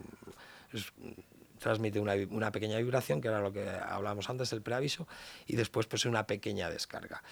transmite 1.65 1.99
una, 1.99 2.51
pequeña 2.51 2.77
vibración, 2.77 3.21
que 3.21 3.27
era 3.27 3.39
lo 3.39 3.51
que 3.51 3.67
hablábamos 3.67 4.29
antes, 4.29 4.53
el 4.53 4.61
preaviso, 4.61 5.07
y 5.47 5.55
después 5.55 5.87
pues 5.87 6.05
una 6.05 6.27
pequeña 6.27 6.69
descarga. 6.69 7.23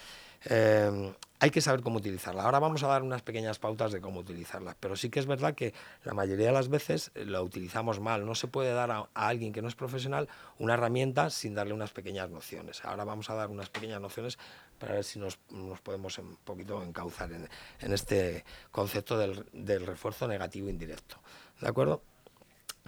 Eh, 0.46 1.14
hay 1.38 1.50
que 1.50 1.60
saber 1.60 1.82
cómo 1.82 1.98
utilizarla. 1.98 2.42
Ahora 2.42 2.58
vamos 2.58 2.82
a 2.82 2.88
dar 2.88 3.04
unas 3.04 3.22
pequeñas 3.22 3.60
pautas 3.60 3.92
de 3.92 4.00
cómo 4.00 4.18
utilizarla, 4.18 4.76
pero 4.80 4.96
sí 4.96 5.08
que 5.08 5.20
es 5.20 5.26
verdad 5.26 5.54
que 5.54 5.72
la 6.02 6.14
mayoría 6.14 6.48
de 6.48 6.52
las 6.52 6.68
veces 6.68 7.12
la 7.14 7.42
utilizamos 7.42 8.00
mal. 8.00 8.26
No 8.26 8.34
se 8.34 8.48
puede 8.48 8.72
dar 8.72 8.90
a, 8.90 9.08
alguien 9.14 9.52
que 9.52 9.62
no 9.62 9.68
es 9.68 9.76
profesional 9.76 10.28
una 10.58 10.74
herramienta 10.74 11.30
sin 11.30 11.54
darle 11.54 11.72
unas 11.72 11.92
pequeñas 11.92 12.28
nociones. 12.28 12.84
Ahora 12.84 13.04
vamos 13.04 13.30
a 13.30 13.34
dar 13.34 13.50
unas 13.50 13.70
pequeñas 13.70 14.00
nociones 14.00 14.36
para 14.80 14.94
ver 14.94 15.04
si 15.04 15.20
nos, 15.20 15.38
podemos 15.84 16.18
un 16.18 16.34
poquito 16.42 16.82
encauzar 16.82 17.30
en, 17.30 17.48
en 17.78 17.92
este 17.92 18.44
concepto 18.72 19.16
del, 19.16 19.46
del 19.52 19.86
refuerzo 19.86 20.26
negativo 20.26 20.68
indirecto. 20.68 21.18
¿De 21.60 21.68
acuerdo? 21.68 22.02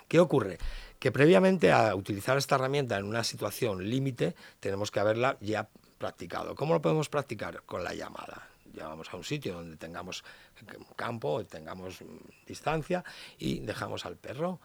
¿Qué 0.09 0.21
ocurre? 0.21 0.59
Que 1.07 1.13
previamente 1.13 1.71
a 1.71 1.95
utilizar 1.95 2.37
esta 2.37 2.57
herramienta 2.57 2.99
en 2.99 3.05
una 3.05 3.23
situación 3.23 3.89
límite 3.89 4.35
tenemos 4.59 4.91
que 4.91 4.99
haberla 4.99 5.37
ya 5.41 5.69
practicado. 5.99 6.57
¿Cómo 6.57 6.75
lo 6.75 6.83
podemos 6.83 7.09
practicar? 7.09 7.63
Con 7.63 7.85
la 7.85 7.95
llamada. 7.95 8.49
Llevamos 8.75 9.09
a 9.13 9.17
un 9.17 9.23
sitio 9.23 9.55
donde 9.55 9.77
tengamos 9.77 10.25
campo, 10.97 11.45
tengamos 11.45 12.03
distancia 12.45 13.05
y 13.39 13.61
dejamos 13.61 14.05
al 14.05 14.17
perro. 14.17 14.59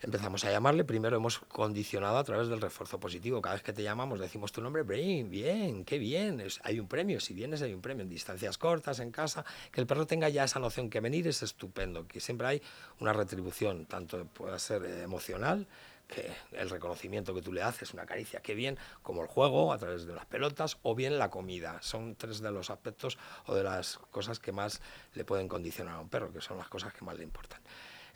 Empezamos 0.00 0.44
a 0.44 0.50
llamarle, 0.50 0.84
primero 0.84 1.16
hemos 1.16 1.38
condicionado 1.38 2.18
a 2.18 2.24
través 2.24 2.48
del 2.48 2.60
refuerzo 2.60 3.00
positivo. 3.00 3.40
Cada 3.40 3.54
vez 3.54 3.62
que 3.62 3.72
te 3.72 3.82
llamamos 3.82 4.20
decimos 4.20 4.52
tu 4.52 4.60
nombre, 4.60 4.82
Brain, 4.82 5.30
bien, 5.30 5.84
qué 5.84 5.98
bien, 5.98 6.42
hay 6.62 6.80
un 6.80 6.88
premio, 6.88 7.20
si 7.20 7.34
vienes 7.34 7.62
hay 7.62 7.74
un 7.74 7.80
premio, 7.80 8.02
en 8.02 8.08
distancias 8.08 8.58
cortas, 8.58 9.00
en 9.00 9.10
casa, 9.10 9.44
que 9.72 9.80
el 9.80 9.86
perro 9.86 10.06
tenga 10.06 10.28
ya 10.28 10.44
esa 10.44 10.58
noción 10.58 10.90
que 10.90 11.00
venir 11.00 11.26
es 11.28 11.42
estupendo, 11.42 12.06
que 12.06 12.20
siempre 12.20 12.46
hay 12.46 12.62
una 13.00 13.12
retribución, 13.12 13.86
tanto 13.86 14.26
puede 14.26 14.58
ser 14.58 14.84
emocional, 14.84 15.66
que 16.06 16.32
el 16.52 16.70
reconocimiento 16.70 17.34
que 17.34 17.42
tú 17.42 17.52
le 17.52 17.62
haces, 17.62 17.92
una 17.92 18.06
caricia, 18.06 18.40
qué 18.40 18.54
bien, 18.54 18.78
como 19.02 19.22
el 19.22 19.28
juego 19.28 19.72
a 19.72 19.78
través 19.78 20.06
de 20.06 20.14
las 20.14 20.26
pelotas 20.26 20.78
o 20.82 20.94
bien 20.94 21.18
la 21.18 21.30
comida. 21.30 21.78
Son 21.82 22.14
tres 22.14 22.40
de 22.40 22.52
los 22.52 22.70
aspectos 22.70 23.18
o 23.46 23.54
de 23.54 23.64
las 23.64 23.98
cosas 24.10 24.38
que 24.38 24.52
más 24.52 24.80
le 25.14 25.24
pueden 25.24 25.48
condicionar 25.48 25.96
a 25.96 26.00
un 26.00 26.08
perro, 26.08 26.32
que 26.32 26.40
son 26.40 26.58
las 26.58 26.68
cosas 26.68 26.92
que 26.92 27.04
más 27.04 27.16
le 27.16 27.24
importan. 27.24 27.60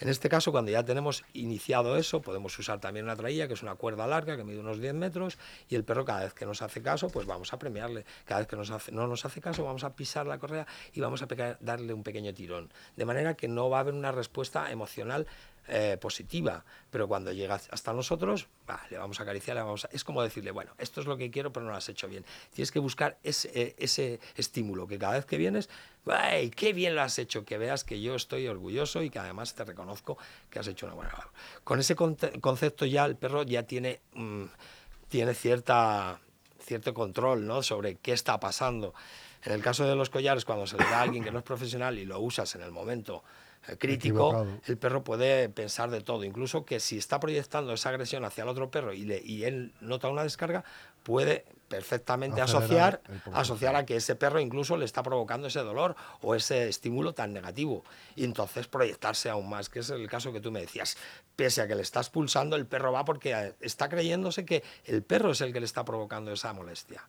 En 0.00 0.08
este 0.08 0.30
caso, 0.30 0.50
cuando 0.50 0.70
ya 0.70 0.82
tenemos 0.82 1.24
iniciado 1.34 1.98
eso, 1.98 2.22
podemos 2.22 2.58
usar 2.58 2.80
también 2.80 3.04
una 3.04 3.16
trailla, 3.16 3.46
que 3.46 3.52
es 3.52 3.62
una 3.62 3.74
cuerda 3.74 4.06
larga, 4.06 4.34
que 4.34 4.44
mide 4.44 4.58
unos 4.58 4.80
10 4.80 4.94
metros, 4.94 5.36
y 5.68 5.74
el 5.74 5.84
perro 5.84 6.06
cada 6.06 6.24
vez 6.24 6.32
que 6.32 6.46
nos 6.46 6.62
hace 6.62 6.80
caso, 6.80 7.08
pues 7.08 7.26
vamos 7.26 7.52
a 7.52 7.58
premiarle. 7.58 8.06
Cada 8.24 8.40
vez 8.40 8.48
que 8.48 8.56
no 8.56 9.06
nos 9.06 9.24
hace 9.26 9.40
caso, 9.42 9.62
vamos 9.62 9.84
a 9.84 9.94
pisar 9.94 10.26
la 10.26 10.38
correa 10.38 10.66
y 10.94 11.00
vamos 11.00 11.22
a 11.22 11.26
darle 11.60 11.92
un 11.92 12.02
pequeño 12.02 12.32
tirón. 12.32 12.72
De 12.96 13.04
manera 13.04 13.34
que 13.34 13.46
no 13.46 13.68
va 13.68 13.76
a 13.76 13.80
haber 13.80 13.92
una 13.92 14.10
respuesta 14.10 14.70
emocional 14.70 15.26
eh, 15.68 15.96
positiva, 16.00 16.64
pero 16.90 17.06
cuando 17.06 17.32
llega 17.32 17.60
hasta 17.70 17.92
nosotros, 17.92 18.48
le 18.90 18.98
vamos 18.98 19.20
a 19.20 19.22
acariciar, 19.22 19.56
le 19.56 19.62
vamos 19.62 19.86
es 19.92 20.02
como 20.02 20.22
decirle, 20.22 20.50
bueno, 20.50 20.72
esto 20.78 21.00
es 21.00 21.06
lo 21.06 21.16
que 21.16 21.30
quiero, 21.30 21.52
pero 21.52 21.64
no 21.64 21.72
lo 21.72 21.76
has 21.76 21.88
hecho 21.88 22.08
bien. 22.08 22.24
Tienes 22.52 22.72
que 22.72 22.80
buscar 22.80 23.18
ese, 23.22 23.50
eh, 23.54 23.74
ese 23.78 24.18
estímulo, 24.36 24.88
que 24.88 24.98
cada 24.98 25.14
vez 25.14 25.26
que 25.26 25.36
vienes, 25.36 25.68
¡ay, 26.06 26.50
qué 26.50 26.72
bien 26.72 26.94
lo 26.94 27.02
has 27.02 27.18
hecho! 27.18 27.44
Que 27.44 27.58
veas 27.58 27.84
que 27.84 28.00
yo 28.00 28.14
estoy 28.14 28.48
orgulloso 28.48 29.02
y 29.02 29.10
que 29.10 29.18
además 29.18 29.54
te 29.54 29.64
reconozco 29.64 30.18
que 30.50 30.58
has 30.58 30.66
hecho 30.66 30.86
una 30.86 30.94
buena 30.94 31.12
labor. 31.12 31.30
Con 31.62 31.78
ese 31.78 31.94
concepto 31.94 32.86
ya 32.86 33.04
el 33.04 33.16
perro 33.16 33.44
ya 33.44 33.62
tiene, 33.62 34.00
mm, 34.14 34.44
tiene 35.08 35.34
cierta, 35.34 36.20
cierto 36.60 36.94
control 36.94 37.46
¿no? 37.46 37.62
sobre 37.62 37.96
qué 37.96 38.12
está 38.12 38.40
pasando. 38.40 38.94
En 39.44 39.52
el 39.52 39.62
caso 39.62 39.86
de 39.86 39.94
los 39.94 40.10
collares, 40.10 40.44
cuando 40.44 40.66
se 40.66 40.76
le 40.76 40.84
da 40.84 40.98
a 40.98 41.02
alguien 41.02 41.24
que 41.24 41.30
no 41.30 41.38
es 41.38 41.44
profesional 41.44 41.98
y 41.98 42.04
lo 42.04 42.20
usas 42.20 42.54
en 42.56 42.62
el 42.62 42.72
momento 42.72 43.22
eh, 43.68 43.76
crítico, 43.76 44.46
el 44.66 44.78
perro 44.78 45.04
puede 45.04 45.48
pensar 45.48 45.90
de 45.90 46.00
todo, 46.00 46.24
incluso 46.24 46.64
que 46.64 46.80
si 46.80 46.96
está 46.96 47.20
proyectando 47.20 47.72
esa 47.72 47.90
agresión 47.90 48.24
hacia 48.24 48.42
el 48.42 48.48
otro 48.48 48.70
perro 48.70 48.92
y, 48.92 49.04
le, 49.04 49.20
y 49.22 49.44
él 49.44 49.72
nota 49.80 50.08
una 50.08 50.22
descarga, 50.22 50.64
puede 51.02 51.44
perfectamente 51.68 52.40
asociar, 52.40 53.00
asociar 53.32 53.76
a 53.76 53.86
que 53.86 53.96
ese 53.96 54.16
perro 54.16 54.40
incluso 54.40 54.76
le 54.76 54.84
está 54.84 55.02
provocando 55.02 55.46
ese 55.46 55.60
dolor 55.60 55.94
o 56.20 56.34
ese 56.34 56.68
estímulo 56.68 57.12
tan 57.12 57.32
negativo 57.32 57.84
y 58.16 58.24
entonces 58.24 58.66
proyectarse 58.66 59.30
aún 59.30 59.48
más, 59.48 59.68
que 59.68 59.78
es 59.78 59.90
el 59.90 60.08
caso 60.08 60.32
que 60.32 60.40
tú 60.40 60.50
me 60.50 60.60
decías. 60.60 60.96
Pese 61.36 61.62
a 61.62 61.68
que 61.68 61.76
le 61.76 61.82
estás 61.82 62.10
pulsando, 62.10 62.56
el 62.56 62.66
perro 62.66 62.92
va 62.92 63.04
porque 63.04 63.32
eh, 63.32 63.54
está 63.60 63.88
creyéndose 63.88 64.44
que 64.44 64.64
el 64.84 65.02
perro 65.02 65.30
es 65.30 65.40
el 65.42 65.52
que 65.52 65.60
le 65.60 65.66
está 65.66 65.84
provocando 65.84 66.32
esa 66.32 66.52
molestia. 66.52 67.08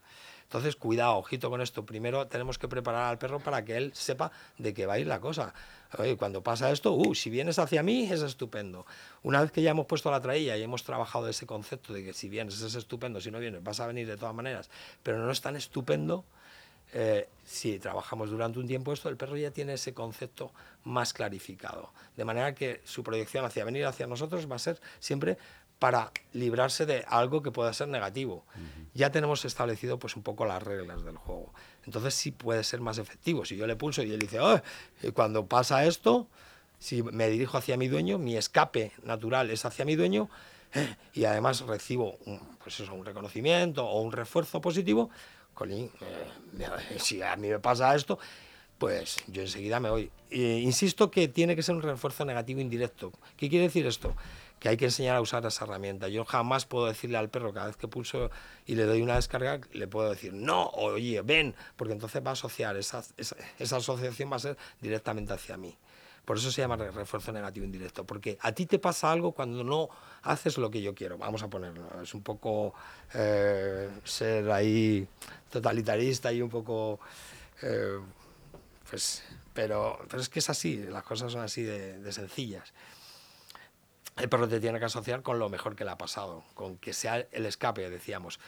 Entonces, 0.52 0.76
cuidado, 0.76 1.16
ojito 1.16 1.50
con 1.50 1.62
esto. 1.62 1.86
Primero 1.86 2.28
tenemos 2.28 2.58
que 2.58 2.68
preparar 2.68 3.06
al 3.06 3.18
perro 3.18 3.40
para 3.40 3.64
que 3.64 3.78
él 3.78 3.94
sepa 3.96 4.34
de 4.58 4.74
qué 4.74 4.86
va 4.86 4.96
a 4.96 5.00
ir 5.00 5.08
la 5.08 5.22
cosa. 5.22 5.54
Cuando 6.18 6.44
pasa 6.44 6.70
esto, 6.72 6.92
uh, 6.92 7.16
si 7.16 7.30
vienes 7.30 7.58
hacia 7.58 7.82
mí 7.84 8.04
es 8.12 8.22
estupendo. 8.22 8.86
Una 9.24 9.40
vez 9.40 9.54
que 9.54 9.62
ya 9.62 9.72
hemos 9.72 9.86
puesto 9.86 10.12
la 10.12 10.20
trailla 10.20 10.58
y 10.58 10.64
hemos 10.64 10.84
trabajado 10.84 11.30
ese 11.30 11.46
concepto 11.46 11.94
de 11.94 12.04
que 12.04 12.12
si 12.12 12.28
vienes 12.28 12.60
es 12.60 12.76
estupendo, 12.76 13.22
si 13.22 13.32
no 13.32 13.40
vienes 13.40 13.64
vas 13.64 13.80
a 13.80 13.88
venir 13.88 14.06
de 14.06 14.18
todas 14.18 14.36
maneras, 14.36 14.70
pero 15.04 15.20
no 15.20 15.32
es 15.32 15.40
tan 15.40 15.56
estupendo, 15.56 16.26
eh, 16.94 17.30
si 17.46 17.80
trabajamos 17.80 18.30
durante 18.30 18.60
un 18.60 18.68
tiempo 18.68 18.92
esto, 18.92 19.08
el 19.08 19.16
perro 19.16 19.38
ya 19.38 19.52
tiene 19.52 19.74
ese 19.74 19.94
concepto 19.94 20.52
más 20.84 21.14
clarificado. 21.14 21.94
De 22.18 22.26
manera 22.26 22.54
que 22.54 22.82
su 22.84 23.04
proyección 23.04 23.46
hacia 23.46 23.64
venir 23.64 23.86
hacia 23.86 24.06
nosotros 24.06 24.52
va 24.52 24.58
a 24.58 24.60
ser 24.60 24.82
siempre 25.00 25.38
para 25.82 26.12
librarse 26.34 26.86
de 26.86 27.04
algo 27.08 27.42
que 27.42 27.50
pueda 27.50 27.74
ser 27.74 27.88
negativo. 27.88 28.46
Ya 28.94 29.12
tenemos 29.12 29.46
establecido 29.46 29.98
pues 29.98 30.16
un 30.16 30.22
poco 30.22 30.46
las 30.46 30.62
reglas 30.62 31.04
del 31.04 31.18
juego. 31.18 31.52
Entonces 31.88 32.14
sí 32.14 32.30
puede 32.30 32.64
ser 32.64 32.82
más 32.82 33.00
efectivo. 33.00 33.46
Si 33.46 33.58
yo 33.58 33.66
le 33.66 33.76
pulso 33.76 34.04
y 34.04 34.12
él 34.12 34.20
dice, 34.20 34.40
oh, 34.40 34.62
cuando 35.16 35.48
pasa 35.48 35.84
esto, 35.86 36.28
si 36.78 37.02
me 37.02 37.30
dirijo 37.30 37.58
hacia 37.58 37.78
mi 37.78 37.88
dueño, 37.88 38.20
mi 38.20 38.38
escape 38.38 38.92
natural 39.02 39.50
es 39.50 39.66
hacia 39.66 39.84
mi 39.84 39.96
dueño 39.96 40.30
eh, 40.76 40.98
y 41.16 41.26
además 41.26 41.62
recibo 41.62 42.20
un, 42.28 42.40
pues 42.64 42.80
eso, 42.80 42.94
un 42.94 43.04
reconocimiento 43.04 43.84
o 43.84 44.02
un 44.04 44.12
refuerzo 44.12 44.62
positivo, 44.62 45.10
colín, 45.56 45.90
eh, 46.60 47.00
si 47.00 47.24
a 47.24 47.36
mí 47.38 47.48
me 47.48 47.58
pasa 47.58 47.96
esto, 47.96 48.20
pues 48.78 49.18
yo 49.26 49.42
enseguida 49.42 49.80
me 49.80 49.90
voy. 49.90 50.12
insisto 50.30 51.10
que 51.10 51.28
tiene 51.28 51.56
que 51.56 51.64
ser 51.64 51.74
un 51.74 51.82
refuerzo 51.82 52.24
negativo 52.24 52.62
indirecto. 52.62 53.12
¿Qué 53.36 53.50
quiere 53.50 53.66
decir 53.66 53.88
esto? 53.88 54.14
Que 54.62 54.70
hay 54.70 54.78
que 54.78 54.86
enseñar 54.86 55.16
a 55.16 55.22
usar 55.22 55.44
esa 55.44 55.66
herramienta. 55.66 56.08
Yo 56.08 56.24
jamás 56.24 56.68
puedo 56.68 56.86
decirle 56.86 57.18
al 57.18 57.32
perro 57.32 57.52
cada 57.52 57.66
vez 57.66 57.78
que 57.78 57.88
pulso 57.88 58.30
y 58.68 58.76
le 58.76 58.86
doy 58.86 59.02
una 59.02 59.16
descarga, 59.16 59.60
le 59.74 59.88
puedo 59.88 60.12
decir 60.12 60.36
no, 60.36 60.68
oye, 60.76 61.20
ven, 61.24 61.56
porque 61.76 61.94
entonces 61.94 62.24
va 62.24 62.30
a 62.30 62.34
asociar, 62.34 62.78
esa, 62.78 63.04
esa, 63.18 63.76
asociación 63.76 64.32
va 64.32 64.36
a 64.36 64.40
ser 64.40 64.58
directamente 64.80 65.34
hacia 65.34 65.58
mí. 65.58 65.76
Por 66.26 66.38
eso 66.38 66.52
se 66.52 66.62
llama 66.62 66.76
refuerzo 66.76 67.32
negativo 67.32 67.66
indirecto, 67.66 68.06
porque 68.06 68.38
a 68.40 68.52
ti 68.52 68.68
te 68.68 68.78
pasa 68.78 69.12
algo 69.12 69.32
cuando 69.32 69.64
no 69.64 69.90
haces 70.22 70.60
lo 70.60 70.70
que 70.70 70.80
yo 70.80 70.94
quiero. 70.94 71.18
Vamos 71.18 71.42
a 71.42 71.50
ponerlo. 71.50 71.90
Es 72.00 72.14
un 72.14 72.22
poco 72.22 72.76
eh, 73.16 73.90
ser 74.04 74.52
ahí 74.52 75.08
totalitarista 75.50 76.32
y 76.32 76.44
un 76.44 76.50
poco. 76.50 77.00
Eh, 77.64 77.98
pues, 78.88 79.24
pero, 79.56 80.00
pero 80.08 80.22
es 80.22 80.30
que 80.30 80.38
es 80.38 80.50
así, 80.52 80.78
las 80.84 81.04
cosas 81.04 81.32
son 81.32 81.42
así 81.42 81.64
de 81.64 82.12
sencillas 82.12 82.72
el 84.22 84.30
perro 84.30 84.48
te 84.48 84.60
tiene 84.60 84.78
que 84.80 84.86
asociar 84.86 85.24
con 85.24 85.40
lo 85.40 85.50
mejor 85.50 85.76
que 85.76 85.84
le 85.84 85.92
ha 85.92 85.98
pasado, 85.98 86.44
con 86.54 86.78
que 86.78 86.94
sea 86.94 87.26
el 87.32 87.46
escape, 87.46 87.90
decíamos. 87.90 88.40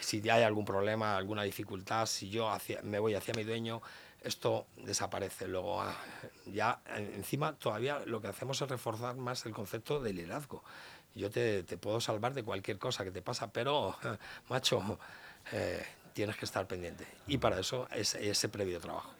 si 0.00 0.26
hay 0.30 0.42
algún 0.42 0.64
problema, 0.64 1.16
alguna 1.16 1.42
dificultad, 1.42 2.06
si 2.06 2.30
yo 2.30 2.50
me 2.84 2.98
voy 2.98 3.14
hacia 3.14 3.34
mi 3.34 3.44
dueño, 3.44 3.82
esto 4.22 4.66
desaparece. 4.76 5.46
Luego, 5.46 5.82
ah, 5.82 5.94
ya 6.46 6.80
encima, 6.96 7.54
todavía 7.54 8.00
lo 8.06 8.22
que 8.22 8.28
hacemos 8.28 8.60
es 8.62 8.68
reforzar 8.68 9.16
más 9.16 9.44
el 9.44 9.52
concepto 9.52 10.00
de 10.00 10.12
liderazgo. 10.14 10.62
Yo 11.14 11.30
te, 11.30 11.64
puedo 11.64 12.00
salvar 12.00 12.32
de 12.32 12.42
cualquier 12.42 12.78
cosa 12.78 13.04
que 13.04 13.10
te 13.10 13.20
pasa, 13.20 13.52
pero, 13.52 13.96
macho, 14.48 14.98
eh, 15.52 15.84
tienes 16.14 16.36
que 16.36 16.46
estar 16.46 16.66
pendiente. 16.66 17.06
Y 17.26 17.38
para 17.38 17.60
eso 17.60 17.88
es 17.90 18.14
ese 18.14 18.48
previo 18.48 18.80
trabajo. 18.80 19.12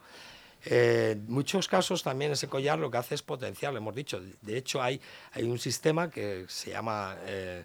Eh, 0.64 1.12
en 1.12 1.32
muchos 1.32 1.68
casos 1.68 2.02
también 2.02 2.32
ese 2.32 2.48
collar 2.48 2.78
lo 2.78 2.90
que 2.90 2.98
hace 2.98 3.14
es 3.14 3.22
potenciar, 3.22 3.72
lo 3.72 3.78
hemos 3.78 3.94
dicho. 3.94 4.20
De 4.42 4.56
hecho, 4.56 4.82
hay, 4.82 5.00
hay 5.32 5.44
un 5.44 5.58
sistema 5.58 6.10
que 6.10 6.44
se 6.48 6.70
llama 6.70 7.16
eh, 7.24 7.64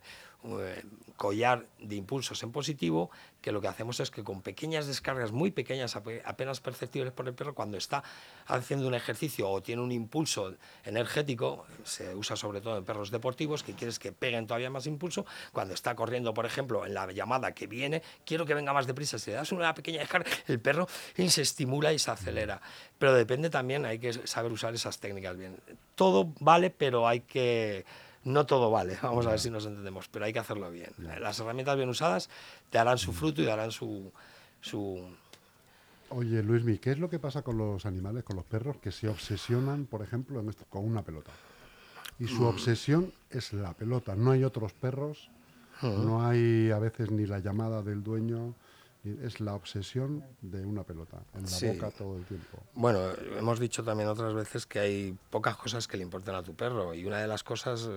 collar 1.16 1.66
de 1.80 1.96
impulsos 1.96 2.44
en 2.44 2.52
positivo, 2.52 3.10
que 3.42 3.52
lo 3.52 3.62
que 3.62 3.68
hacemos 3.68 4.00
es 4.00 4.12
que 4.12 4.24
con 4.24 4.42
pequeñas 4.42 4.88
descargas 4.88 5.32
muy 5.32 5.52
pequeñas, 5.52 5.96
apenas 5.96 6.60
perceptibles 6.60 7.14
por 7.14 7.28
el 7.28 7.34
perro, 7.34 7.54
cuando 7.54 7.78
está 7.78 8.04
haciendo 8.48 8.88
un 8.88 8.96
ejercicio 8.96 9.50
o 9.50 9.62
tiene 9.62 9.82
un 9.82 9.92
impulso 9.92 10.56
energético, 10.84 11.66
se 11.84 12.14
usa 12.16 12.36
sobre 12.36 12.60
todo 12.60 12.78
en 12.78 12.84
perros 12.84 13.12
deportivos, 13.12 13.64
que 13.64 13.74
quieres 13.74 14.00
que 14.00 14.12
peguen 14.12 14.48
todavía 14.48 14.70
más 14.70 14.88
impulso, 14.88 15.26
cuando 15.54 15.74
está 15.74 15.96
corriendo, 15.96 16.34
por 16.34 16.46
ejemplo, 16.46 16.86
en 16.86 16.94
la 16.94 17.10
llamada 17.12 17.54
que 17.54 17.68
viene, 17.68 18.02
quiero 18.26 18.46
que 18.46 18.54
venga 18.54 18.74
más 18.74 18.88
deprisa, 18.88 19.18
si 19.20 19.32
le 19.32 19.38
das 19.38 19.52
una 19.52 19.74
pequeña 19.74 20.00
descarga, 20.00 20.30
el 20.48 20.60
perro 20.60 20.88
se 21.16 21.42
estimula 21.42 21.94
y 21.94 22.00
se 22.00 22.12
acelera. 22.12 22.62
Pero 22.98 23.14
depende 23.14 23.50
también, 23.50 23.86
hay 23.86 24.00
que 24.00 24.14
saber 24.28 24.52
usar 24.52 24.74
esas 24.74 25.00
técnicas 25.00 25.38
bien. 25.38 25.58
Todo 25.96 26.34
vale, 26.40 26.72
pero 26.72 27.08
hay 27.08 27.22
que 27.22 27.86
no 28.26 28.46
todo 28.46 28.70
vale, 28.70 28.98
vamos 29.02 29.26
a 29.26 29.30
ver 29.30 29.40
si 29.40 29.50
nos 29.50 29.66
entendemos, 29.66 30.10
pero 30.10 30.26
hay 30.26 30.34
que 30.34 30.40
hacerlo 30.40 30.70
bien. 30.70 30.92
Las 30.98 31.40
herramientas 31.40 31.78
bien 31.78 31.90
usadas 31.90 32.30
te 32.70 32.78
harán 32.78 32.98
su 32.98 33.14
fruto 33.14 33.42
y 33.42 33.46
darán 33.46 33.72
su, 33.72 34.12
su... 34.60 35.02
Oye, 36.10 36.44
Luismi, 36.44 36.78
¿qué 36.78 36.92
es 36.92 37.00
lo 37.00 37.10
que 37.10 37.20
pasa 37.20 37.42
con 37.42 37.58
los 37.58 37.86
animales, 37.86 38.24
con 38.24 38.36
los 38.36 38.46
perros, 38.46 38.78
que 38.78 38.92
se 38.92 39.08
obsesionan, 39.08 39.86
por 39.86 40.02
ejemplo, 40.02 40.40
en 40.40 40.50
esto, 40.50 40.66
con 40.70 40.86
una 40.86 41.02
pelota? 41.02 41.32
Y 42.20 42.28
su 42.28 42.44
mm. 42.44 42.48
obsesión 42.48 43.14
es 43.30 43.54
la 43.54 43.74
pelota. 43.74 44.16
No 44.16 44.32
hay 44.32 44.44
otros 44.44 44.74
perros, 44.74 45.30
no 45.82 46.26
hay 46.26 46.72
a 46.72 46.80
veces 46.80 47.12
ni 47.12 47.26
la 47.26 47.40
llamada 47.40 47.82
del 47.82 48.04
dueño, 48.04 48.54
es 49.24 49.40
la 49.40 49.54
obsesión 49.54 50.24
de 50.42 50.66
una 50.66 50.84
pelota 50.84 51.24
en 51.34 51.44
la 51.44 51.74
boca 51.74 51.98
todo 51.98 52.18
el 52.18 52.26
tiempo. 52.26 52.58
Bueno, 52.74 53.00
hemos 53.38 53.60
dicho 53.60 53.84
también 53.84 54.10
otras 54.10 54.34
veces 54.34 54.66
que 54.66 54.80
hay 54.80 55.18
pocas 55.30 55.56
cosas 55.58 55.88
que 55.88 55.98
le 55.98 56.04
importan 56.04 56.36
a 56.36 56.44
tu 56.44 56.56
perro 56.56 56.94
y 56.94 57.06
una 57.06 57.20
de 57.20 57.28
las 57.28 57.44
cosas, 57.44 57.90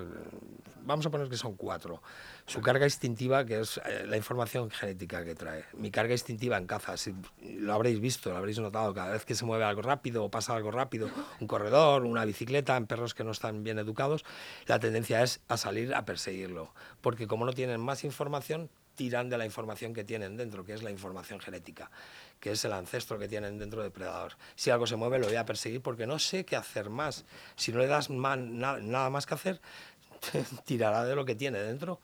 vamos 0.85 1.07
a 1.07 1.11
poner 1.11 1.29
que 1.29 1.37
son 1.37 1.55
cuatro. 1.55 2.03
Su 2.47 2.61
carga 2.61 2.85
instintiva, 2.87 3.45
que 3.45 3.61
es 3.61 3.81
eh, 3.85 4.07
la 4.07 4.17
información 4.17 4.71
genética 4.71 5.25
que 5.25 5.35
trae. 5.35 5.65
Mi 5.75 5.91
carga 5.91 6.13
instintiva 6.13 6.57
en 6.57 6.67
caza, 6.67 6.97
si 6.97 7.15
lo 7.43 7.75
habréis 7.75 8.01
visto, 8.01 8.31
lo 8.31 8.37
habréis 8.37 8.59
notado, 8.59 8.95
cada 8.95 9.13
vez 9.13 9.25
que 9.25 9.35
se 9.35 9.45
mueve 9.45 9.65
algo 9.65 9.83
rápido 9.83 10.25
o 10.25 10.31
pasa 10.31 10.55
algo 10.55 10.71
rápido, 10.71 11.11
un 11.41 11.47
corredor, 11.47 12.05
una 12.05 12.25
bicicleta, 12.25 12.77
en 12.77 12.87
perros 12.87 13.15
que 13.15 13.25
no 13.25 13.33
están 13.33 13.63
bien 13.63 13.79
educados, 13.79 14.25
la 14.67 14.79
tendencia 14.79 15.23
es 15.23 15.41
a 15.49 15.57
salir 15.57 15.95
a 15.95 16.05
perseguirlo, 16.05 16.73
porque 17.01 17.27
como 17.27 17.45
no 17.45 17.53
tienen 17.53 17.81
más 17.81 18.05
información, 18.05 18.71
tiran 18.99 19.31
de 19.31 19.39
la 19.39 19.47
información 19.47 19.95
que 19.95 20.03
tienen 20.03 20.37
dentro, 20.37 20.65
que 20.65 20.75
es 20.75 20.83
la 20.83 20.91
información 20.91 21.39
genética, 21.39 21.89
que 22.41 22.51
es 22.51 22.65
el 22.65 22.73
ancestro 22.73 23.17
que 23.17 23.29
tienen 23.29 23.57
dentro 23.57 23.81
del 23.81 23.93
predador. 23.93 24.33
Si 24.57 24.71
algo 24.71 24.89
se 24.89 24.97
mueve, 24.97 25.21
lo 25.21 25.29
voy 25.29 25.37
a 25.37 25.47
perseguir 25.47 25.81
porque 25.81 26.05
no 26.05 26.19
sé 26.19 26.45
qué 26.45 26.57
hacer 26.57 26.91
más. 26.91 27.25
Si 27.55 27.71
no 27.71 27.79
le 27.79 27.87
das 27.87 28.11
nada 28.11 29.09
más 29.09 29.25
que 29.25 29.35
hacer, 29.35 29.61
tirará 30.65 31.05
de 31.05 31.15
lo 31.15 31.25
que 31.25 31.37
tiene 31.37 31.61
dentro. 31.61 32.01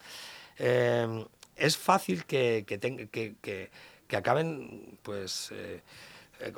Eh, 0.57 1.27
es 1.57 1.77
fácil 1.77 2.25
que, 2.27 2.65
que, 2.65 2.79
que, 3.11 3.71
que, 4.07 4.17
acaben, 4.17 4.97
pues, 5.03 5.51
eh, 5.53 5.83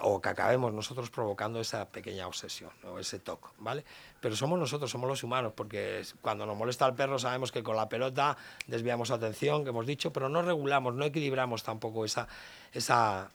o 0.00 0.21
que 0.21 0.28
acabemos 0.28 0.73
nosotros 0.73 1.11
provocando 1.11 1.61
esa 1.61 1.88
pequeña 1.88 2.26
obsesión 2.26 2.71
o 2.85 2.99
ese 2.99 3.19
toque, 3.19 3.49
¿vale? 3.59 3.85
Pero 4.21 4.37
somos 4.37 4.59
nosotros, 4.59 4.90
somos 4.90 5.09
los 5.09 5.23
humanos, 5.23 5.52
porque 5.55 6.02
cuando 6.21 6.47
nos 6.47 6.57
molesta 6.57 6.87
el 6.87 6.95
perro 6.95 7.19
sabemos 7.19 7.52
que 7.52 7.62
con 7.62 7.76
la 7.76 7.88
pelota 7.88 8.37
desviamos 8.66 9.11
atención, 9.11 9.64
que 9.64 9.71
hemos 9.71 9.87
dicho, 9.87 10.12
pero 10.12 10.28
no 10.28 10.43
regulamos, 10.43 10.95
no 10.95 11.05
equilibramos 11.05 11.62
tampoco 11.62 12.05
esa, 12.05 12.26
esa, 12.73 13.31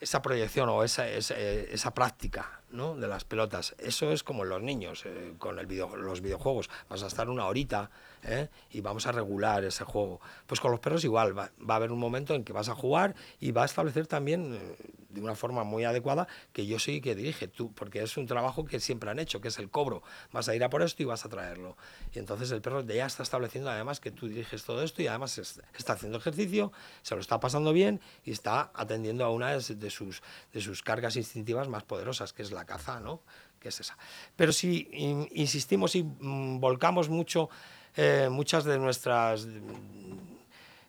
esa 0.00 0.22
proyección 0.22 0.68
o 0.68 0.84
esa, 0.84 1.08
esa, 1.08 1.36
esa 1.36 1.92
práctica 1.92 2.60
¿no? 2.70 2.96
de 2.96 3.08
las 3.08 3.24
pelotas. 3.24 3.74
Eso 3.78 4.12
es 4.12 4.22
como 4.22 4.44
los 4.44 4.62
niños, 4.62 5.04
eh, 5.06 5.34
con 5.38 5.58
el 5.58 5.66
video, 5.66 5.96
los 5.96 6.20
videojuegos. 6.20 6.70
Vas 6.88 7.02
a 7.02 7.06
estar 7.06 7.28
una 7.28 7.46
horita 7.46 7.90
¿eh? 8.22 8.48
y 8.70 8.80
vamos 8.80 9.06
a 9.06 9.12
regular 9.12 9.64
ese 9.64 9.84
juego. 9.84 10.20
Pues 10.46 10.60
con 10.60 10.70
los 10.70 10.80
perros 10.80 11.04
igual, 11.04 11.36
va, 11.36 11.50
va, 11.68 11.74
a 11.74 11.76
haber 11.76 11.92
un 11.92 11.98
momento 11.98 12.34
en 12.34 12.44
que 12.44 12.52
vas 12.52 12.68
a 12.68 12.74
jugar 12.74 13.14
y 13.40 13.52
va 13.52 13.62
a 13.62 13.66
establecer 13.66 14.06
también 14.06 14.54
eh, 14.54 14.76
de 15.08 15.20
una 15.20 15.34
forma 15.34 15.64
muy 15.64 15.84
adecuada 15.84 16.28
que 16.52 16.66
yo 16.66 16.78
soy 16.78 17.00
que 17.00 17.14
dirige, 17.14 17.48
tú, 17.48 17.72
porque 17.72 18.02
es 18.02 18.16
un 18.16 18.26
trabajo 18.26 18.64
que 18.64 18.80
siempre 18.80 19.10
han 19.10 19.18
hecho, 19.18 19.40
que 19.40 19.48
es 19.48 19.58
el 19.58 19.70
cobro. 19.70 20.02
Vas 20.32 20.48
a 20.48 20.54
ir 20.54 20.62
a 20.64 20.70
por 20.70 20.82
esto 20.82 21.02
y 21.02 21.06
vas 21.06 21.24
a 21.24 21.28
traerlo. 21.28 21.76
Y 22.14 22.18
entonces 22.18 22.50
el 22.50 22.60
perro 22.60 22.82
ya 22.82 23.06
está 23.06 23.22
estableciendo 23.22 23.70
además 23.70 24.00
que 24.00 24.10
tú 24.10 24.28
diriges 24.28 24.64
todo 24.64 24.82
esto 24.82 25.02
y 25.02 25.06
además 25.06 25.38
está 25.38 25.92
haciendo 25.92 26.18
ejercicio, 26.18 26.72
se 27.02 27.14
lo 27.14 27.20
está 27.20 27.40
pasando 27.40 27.72
bien 27.72 28.00
y 28.24 28.32
está 28.32 28.70
atendiendo 28.74 29.24
a 29.24 29.30
una 29.30 29.52
de 29.52 29.90
sus, 29.90 30.22
de 30.52 30.60
sus 30.60 30.82
cargas 30.82 31.16
instintivas 31.16 31.68
más 31.68 31.84
poderosas, 31.84 32.32
que 32.32 32.42
es 32.42 32.52
la 32.52 32.64
caza, 32.64 33.00
¿no? 33.00 33.22
que 33.58 33.68
es 33.70 33.80
esa. 33.80 33.96
Pero 34.36 34.52
si 34.52 34.88
insistimos 35.32 35.94
y 35.96 36.04
mm, 36.04 36.60
volcamos 36.60 37.08
mucho 37.08 37.50
eh, 37.98 38.28
muchas 38.30 38.64
de 38.64 38.78
nuestras... 38.78 39.46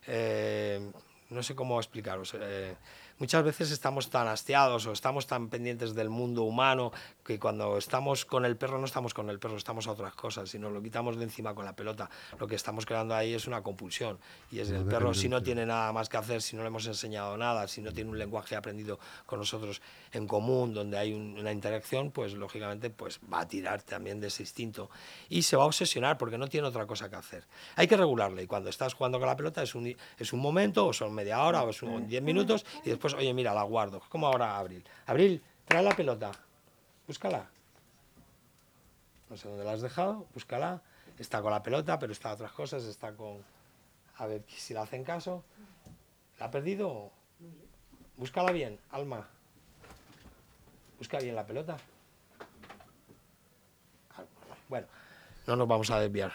Eh, 0.06 0.92
no 1.28 1.42
sé 1.42 1.56
cómo 1.56 1.78
explicaros. 1.78 2.36
Eh, 2.40 2.76
muchas 3.20 3.44
veces 3.44 3.70
estamos 3.70 4.10
tan 4.10 4.26
hastiados 4.26 4.86
o 4.86 4.92
estamos 4.92 5.26
tan 5.26 5.48
pendientes 5.48 5.94
del 5.94 6.10
mundo 6.10 6.42
humano 6.42 6.90
que 7.24 7.38
cuando 7.38 7.78
estamos 7.78 8.24
con 8.24 8.44
el 8.44 8.56
perro 8.56 8.78
no 8.78 8.86
estamos 8.86 9.14
con 9.14 9.30
el 9.30 9.38
perro, 9.38 9.56
estamos 9.56 9.86
a 9.86 9.92
otras 9.92 10.14
cosas. 10.14 10.48
Si 10.48 10.58
nos 10.58 10.72
lo 10.72 10.82
quitamos 10.82 11.16
de 11.16 11.24
encima 11.24 11.54
con 11.54 11.64
la 11.64 11.76
pelota, 11.76 12.10
lo 12.38 12.46
que 12.48 12.56
estamos 12.56 12.86
creando 12.86 13.14
ahí 13.14 13.34
es 13.34 13.46
una 13.46 13.62
compulsión. 13.62 14.18
Y 14.50 14.58
es 14.58 14.70
el 14.70 14.84
perro, 14.84 15.14
si 15.14 15.28
no 15.28 15.42
tiene 15.42 15.66
nada 15.66 15.92
más 15.92 16.08
que 16.08 16.16
hacer, 16.16 16.42
si 16.42 16.56
no 16.56 16.62
le 16.62 16.68
hemos 16.68 16.86
enseñado 16.86 17.36
nada, 17.36 17.68
si 17.68 17.80
no 17.82 17.92
tiene 17.92 18.10
un 18.10 18.18
lenguaje 18.18 18.56
aprendido 18.56 18.98
con 19.26 19.38
nosotros 19.38 19.82
en 20.12 20.26
común, 20.26 20.72
donde 20.72 20.98
hay 20.98 21.12
una 21.12 21.52
interacción, 21.52 22.10
pues 22.10 22.32
lógicamente 22.32 22.90
pues, 22.90 23.20
va 23.32 23.40
a 23.40 23.48
tirar 23.48 23.82
también 23.82 24.20
de 24.20 24.28
ese 24.28 24.42
instinto 24.42 24.90
y 25.28 25.42
se 25.42 25.56
va 25.56 25.64
a 25.64 25.66
obsesionar 25.66 26.16
porque 26.16 26.38
no 26.38 26.48
tiene 26.48 26.66
otra 26.66 26.86
cosa 26.86 27.10
que 27.10 27.16
hacer. 27.16 27.44
Hay 27.76 27.86
que 27.86 27.96
regularle 27.96 28.44
y 28.44 28.46
cuando 28.46 28.70
estás 28.70 28.94
jugando 28.94 29.18
con 29.18 29.28
la 29.28 29.36
pelota 29.36 29.62
es 29.62 29.74
un, 29.74 29.94
es 30.18 30.32
un 30.32 30.40
momento, 30.40 30.86
o 30.86 30.92
son 30.92 31.12
media 31.12 31.42
hora, 31.44 31.62
o 31.62 31.72
son 31.72 32.08
diez 32.08 32.22
minutos, 32.22 32.64
y 32.84 32.90
después, 32.90 33.09
oye, 33.14 33.32
mira, 33.34 33.54
la 33.54 33.62
guardo. 33.62 34.00
Como 34.08 34.26
ahora 34.26 34.58
Abril. 34.58 34.84
Abril, 35.06 35.42
trae 35.66 35.82
la 35.82 35.94
pelota 35.94 36.32
búscala. 37.10 37.50
No 39.28 39.36
sé 39.36 39.48
dónde 39.48 39.64
la 39.64 39.72
has 39.72 39.80
dejado, 39.80 40.28
búscala. 40.32 40.80
Está 41.18 41.42
con 41.42 41.50
la 41.50 41.60
pelota, 41.60 41.98
pero 41.98 42.12
está 42.12 42.32
otras 42.32 42.52
cosas, 42.52 42.84
está 42.84 43.16
con... 43.16 43.42
A 44.18 44.26
ver 44.26 44.44
si 44.46 44.74
la 44.74 44.82
hacen 44.82 45.02
caso. 45.02 45.42
¿La 46.38 46.46
ha 46.46 46.50
perdido? 46.52 47.10
Búscala 48.16 48.52
bien, 48.52 48.78
Alma. 48.92 49.26
Busca 50.98 51.18
bien 51.18 51.34
la 51.34 51.44
pelota. 51.44 51.78
Bueno, 54.68 54.86
no 55.48 55.56
nos 55.56 55.66
vamos 55.66 55.90
a 55.90 55.98
desviar. 55.98 56.30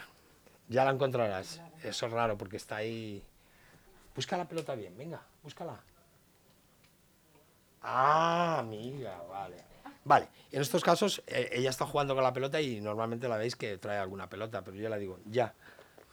Ya 0.68 0.84
la 0.84 0.92
encontrarás. 0.92 1.62
Eso 1.84 2.08
es 2.08 2.12
raro 2.12 2.38
porque 2.38 2.58
está 2.58 2.76
ahí. 2.76 3.24
Busca 4.14 4.36
la 4.36 4.46
pelota 4.46 4.76
bien, 4.76 4.98
venga, 4.98 5.22
búscala. 5.42 5.80
Ah, 7.88 8.58
amiga, 8.60 9.22
vale. 9.30 9.58
Vale, 10.04 10.28
en 10.52 10.62
estos 10.62 10.84
casos 10.84 11.22
eh, 11.28 11.50
ella 11.52 11.70
está 11.70 11.86
jugando 11.86 12.16
con 12.16 12.24
la 12.24 12.34
pelota 12.34 12.60
y 12.60 12.82
normalmente 12.82 13.28
la 13.28 13.38
veis 13.38 13.56
que 13.56 13.78
trae 13.78 14.00
alguna 14.00 14.28
pelota, 14.28 14.64
pero 14.64 14.76
yo 14.76 14.90
la 14.90 14.98
digo, 14.98 15.20
ya, 15.26 15.54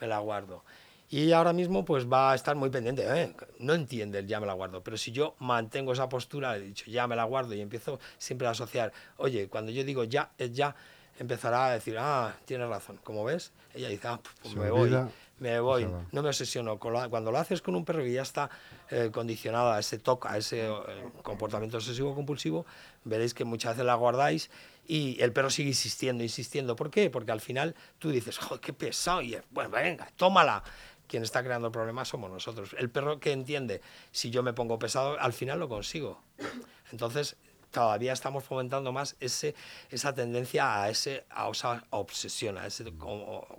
me 0.01 0.07
la 0.07 0.19
guardo. 0.19 0.65
Y 1.09 1.25
ella 1.25 1.39
ahora 1.39 1.53
mismo 1.53 1.85
pues 1.85 2.11
va 2.11 2.33
a 2.33 2.35
estar 2.35 2.57
muy 2.57 2.71
pendiente, 2.71 3.05
¿eh? 3.07 3.35
no 3.59 3.75
entiende 3.75 4.19
el 4.19 4.27
ya 4.27 4.41
me 4.41 4.47
la 4.47 4.55
guardo, 4.55 4.83
pero 4.83 4.97
si 4.97 5.13
yo 5.13 5.35
mantengo 5.39 5.93
esa 5.93 6.09
postura, 6.09 6.57
he 6.57 6.61
dicho 6.61 6.91
ya 6.91 7.07
me 7.07 7.17
la 7.17 7.25
guardo 7.25 7.55
y 7.55 7.61
empiezo 7.61 8.01
siempre 8.17 8.47
a 8.47 8.51
asociar, 8.51 8.93
oye, 9.17 9.49
cuando 9.49 9.73
yo 9.73 9.85
digo 9.85 10.05
ya, 10.05 10.31
es 10.39 10.53
ya, 10.53 10.75
empezará 11.19 11.67
a 11.67 11.73
decir, 11.73 11.97
ah, 11.99 12.35
tienes 12.45 12.69
razón, 12.69 12.99
como 13.05 13.25
ves, 13.25 13.53
ella 13.75 13.89
dice, 13.89 14.09
ah, 14.09 14.21
pues 14.43 14.55
me 14.55 14.71
voy, 14.71 14.91
me 15.39 15.61
voy, 15.61 15.87
no 16.13 16.23
me 16.23 16.29
obsesiono. 16.29 16.79
Cuando 16.79 17.33
lo 17.33 17.39
haces 17.39 17.61
con 17.61 17.75
un 17.75 17.85
perro 17.85 18.03
que 18.03 18.13
ya 18.13 18.23
está 18.23 18.49
eh, 18.95 19.11
condicionado 19.11 19.73
a 19.73 19.81
ese 19.81 19.99
toque, 19.99 20.29
a 20.29 20.37
ese 20.37 20.69
eh, 20.69 20.75
comportamiento 21.23 21.79
obsesivo-compulsivo, 21.79 22.67
veréis 23.05 23.33
que 23.33 23.47
muchas 23.47 23.73
veces 23.73 23.87
la 23.87 23.95
guardáis 23.95 24.51
y 24.87 25.17
el 25.23 25.33
perro 25.33 25.49
sigue 25.49 25.71
insistiendo, 25.71 26.23
insistiendo. 26.23 26.77
¿Por 26.77 26.91
qué? 26.91 27.09
Porque 27.09 27.33
al 27.33 27.41
final 27.41 27.75
tú 27.99 28.11
dices, 28.11 28.37
joder, 28.37 28.61
qué 28.61 28.75
pesado, 28.75 29.23
y 29.23 29.39
bueno, 29.51 29.71
venga, 29.71 30.11
tómala. 30.17 30.63
Quien 31.07 31.23
está 31.23 31.43
creando 31.43 31.69
el 31.69 31.73
problema 31.73 32.05
somos 32.05 32.31
nosotros. 32.31 32.77
El 32.79 32.91
perro 32.91 33.19
que 33.19 33.33
entiende, 33.33 33.81
si 34.11 34.29
yo 34.29 34.43
me 34.43 34.53
pongo 34.53 34.79
pesado, 34.79 35.19
al 35.19 35.33
final 35.33 35.59
lo 35.59 35.71
consigo. 35.71 36.23
Entonces, 36.91 37.37
todavía 37.71 38.13
estamos 38.13 38.45
fomentando 38.45 38.93
más 38.93 39.17
ese, 39.21 39.55
esa 39.91 40.13
tendencia 40.13 40.83
a, 40.83 40.91
ese, 40.91 41.25
a 41.31 41.49
esa 41.49 41.83
obsesión, 41.89 42.59
a 42.59 42.67
ese 42.67 42.85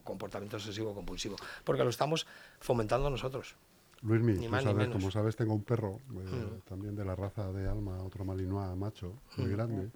comportamiento 0.03 0.57
obsesivo 0.57 0.93
compulsivo, 0.93 1.37
porque 1.63 1.83
lo 1.83 1.89
estamos 1.89 2.27
fomentando 2.59 3.09
nosotros. 3.09 3.55
Luis, 4.03 4.49
sabes, 4.61 4.89
como 4.89 5.11
sabes, 5.11 5.35
tengo 5.35 5.53
un 5.53 5.63
perro 5.63 5.99
eh, 6.11 6.15
mm. 6.15 6.67
también 6.67 6.95
de 6.95 7.05
la 7.05 7.15
raza 7.15 7.51
de 7.53 7.69
Alma, 7.69 8.03
otro 8.03 8.25
Malinois 8.25 8.75
macho, 8.75 9.13
muy 9.37 9.47
mm. 9.47 9.51
grande, 9.51 9.89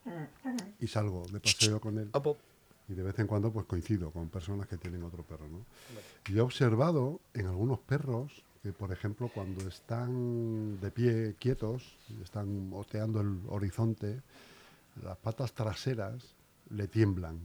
y 0.79 0.87
salgo 0.87 1.25
de 1.31 1.39
paseo 1.41 1.81
con 1.81 1.97
él. 1.97 2.09
Y 2.89 2.93
de 2.93 3.03
vez 3.03 3.19
en 3.19 3.27
cuando 3.27 3.51
pues 3.51 3.65
coincido 3.65 4.11
con 4.11 4.29
personas 4.29 4.67
que 4.67 4.77
tienen 4.77 5.03
otro 5.03 5.23
perro. 5.23 5.49
¿no? 5.49 5.65
Y 6.33 6.37
he 6.37 6.41
observado 6.41 7.19
en 7.33 7.47
algunos 7.47 7.79
perros 7.79 8.43
que, 8.63 8.71
por 8.71 8.93
ejemplo, 8.93 9.29
cuando 9.33 9.67
están 9.67 10.79
de 10.79 10.89
pie 10.89 11.35
quietos, 11.37 11.97
están 12.23 12.71
oteando 12.73 13.19
el 13.19 13.39
horizonte, 13.49 14.21
las 15.03 15.17
patas 15.17 15.51
traseras 15.51 16.33
le 16.69 16.87
tiemblan, 16.87 17.39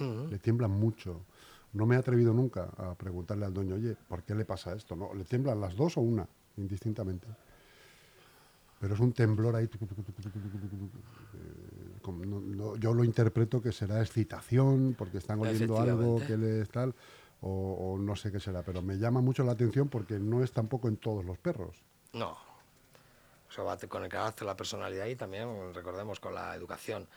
mm. 0.00 0.30
le 0.30 0.38
tiemblan 0.38 0.72
mucho. 0.72 1.20
No 1.72 1.86
me 1.86 1.96
he 1.96 1.98
atrevido 1.98 2.32
nunca 2.32 2.70
a 2.76 2.94
preguntarle 2.94 3.44
al 3.44 3.52
dueño, 3.52 3.74
oye, 3.74 3.96
¿por 4.08 4.22
qué 4.22 4.34
le 4.34 4.44
pasa 4.44 4.74
esto? 4.74 4.96
¿No? 4.96 5.12
¿Le 5.14 5.24
tiemblan 5.24 5.60
las 5.60 5.76
dos 5.76 5.96
o 5.96 6.00
una? 6.00 6.26
Indistintamente. 6.56 7.26
Pero 8.80 8.94
es 8.94 9.00
un 9.00 9.12
temblor 9.12 9.56
ahí. 9.56 9.68
yo 12.78 12.94
lo 12.94 13.04
interpreto 13.04 13.60
que 13.60 13.72
será 13.72 14.00
excitación, 14.00 14.94
porque 14.96 15.18
están 15.18 15.40
oliendo 15.40 15.78
algo 15.78 16.20
que 16.24 16.36
les 16.36 16.68
tal, 16.70 16.94
o, 17.40 17.50
o, 17.50 17.98
no 17.98 18.14
sé 18.16 18.30
qué 18.30 18.40
será. 18.40 18.62
Pero 18.62 18.82
me 18.82 18.96
llama 18.96 19.20
mucho 19.20 19.44
la 19.44 19.52
atención 19.52 19.88
porque 19.88 20.18
no 20.18 20.42
es 20.42 20.52
tampoco 20.52 20.88
en 20.88 20.96
todos 20.96 21.24
los 21.24 21.38
perros. 21.38 21.84
No. 22.12 22.36
Eso 23.50 23.64
va 23.64 23.76
con 23.76 24.04
el 24.04 24.08
carácter, 24.08 24.46
la 24.46 24.56
personalidad 24.56 25.06
y 25.06 25.16
también, 25.16 25.74
recordemos, 25.74 26.20
con 26.20 26.34
la 26.34 26.54
educación. 26.54 27.08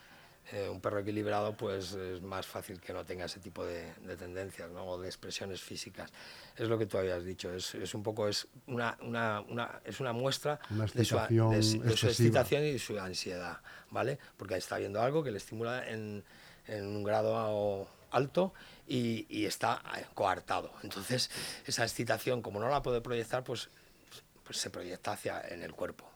Eh, 0.53 0.67
un 0.67 0.81
perro 0.81 0.99
equilibrado 0.99 1.55
pues 1.55 1.93
es 1.93 2.21
más 2.21 2.45
fácil 2.45 2.81
que 2.81 2.91
no 2.91 3.05
tenga 3.05 3.25
ese 3.25 3.39
tipo 3.39 3.63
de, 3.65 3.93
tendencias 4.17 4.69
¿no? 4.71 4.85
o 4.85 4.99
de 4.99 5.07
expresiones 5.07 5.61
físicas. 5.61 6.11
Es 6.57 6.67
lo 6.67 6.77
que 6.77 6.85
tú 6.85 6.97
habías 6.97 7.23
dicho, 7.23 7.53
es, 7.53 7.73
es 7.75 7.93
un 7.93 8.03
poco 8.03 8.27
es 8.27 8.47
una, 8.67 8.97
una, 9.01 9.39
una, 9.41 9.81
es 9.85 10.01
una 10.01 10.11
muestra 10.11 10.59
de, 10.69 11.05
su, 11.05 11.15
de, 11.17 11.95
su, 11.95 12.07
excitación 12.07 12.65
y 12.65 12.79
su 12.79 12.99
ansiedad, 12.99 13.61
¿vale? 13.91 14.19
Porque 14.35 14.55
está 14.55 14.77
viendo 14.77 15.01
algo 15.01 15.23
que 15.23 15.31
le 15.31 15.37
estimula 15.37 15.87
en, 15.87 16.23
en 16.67 16.85
un 16.85 17.03
grado 17.03 17.87
alto 18.09 18.53
y, 18.87 19.25
y, 19.29 19.45
está 19.45 19.81
coartado. 20.13 20.73
Entonces, 20.83 21.31
esa 21.65 21.83
excitación, 21.83 22.41
como 22.41 22.59
no 22.59 22.67
la 22.67 22.81
puede 22.81 22.99
proyectar, 22.99 23.43
pues, 23.45 23.69
pues 24.43 24.57
se 24.57 24.69
proyecta 24.69 25.13
hacia 25.13 25.39
en 25.47 25.63
el 25.63 25.71
cuerpo 25.71 26.11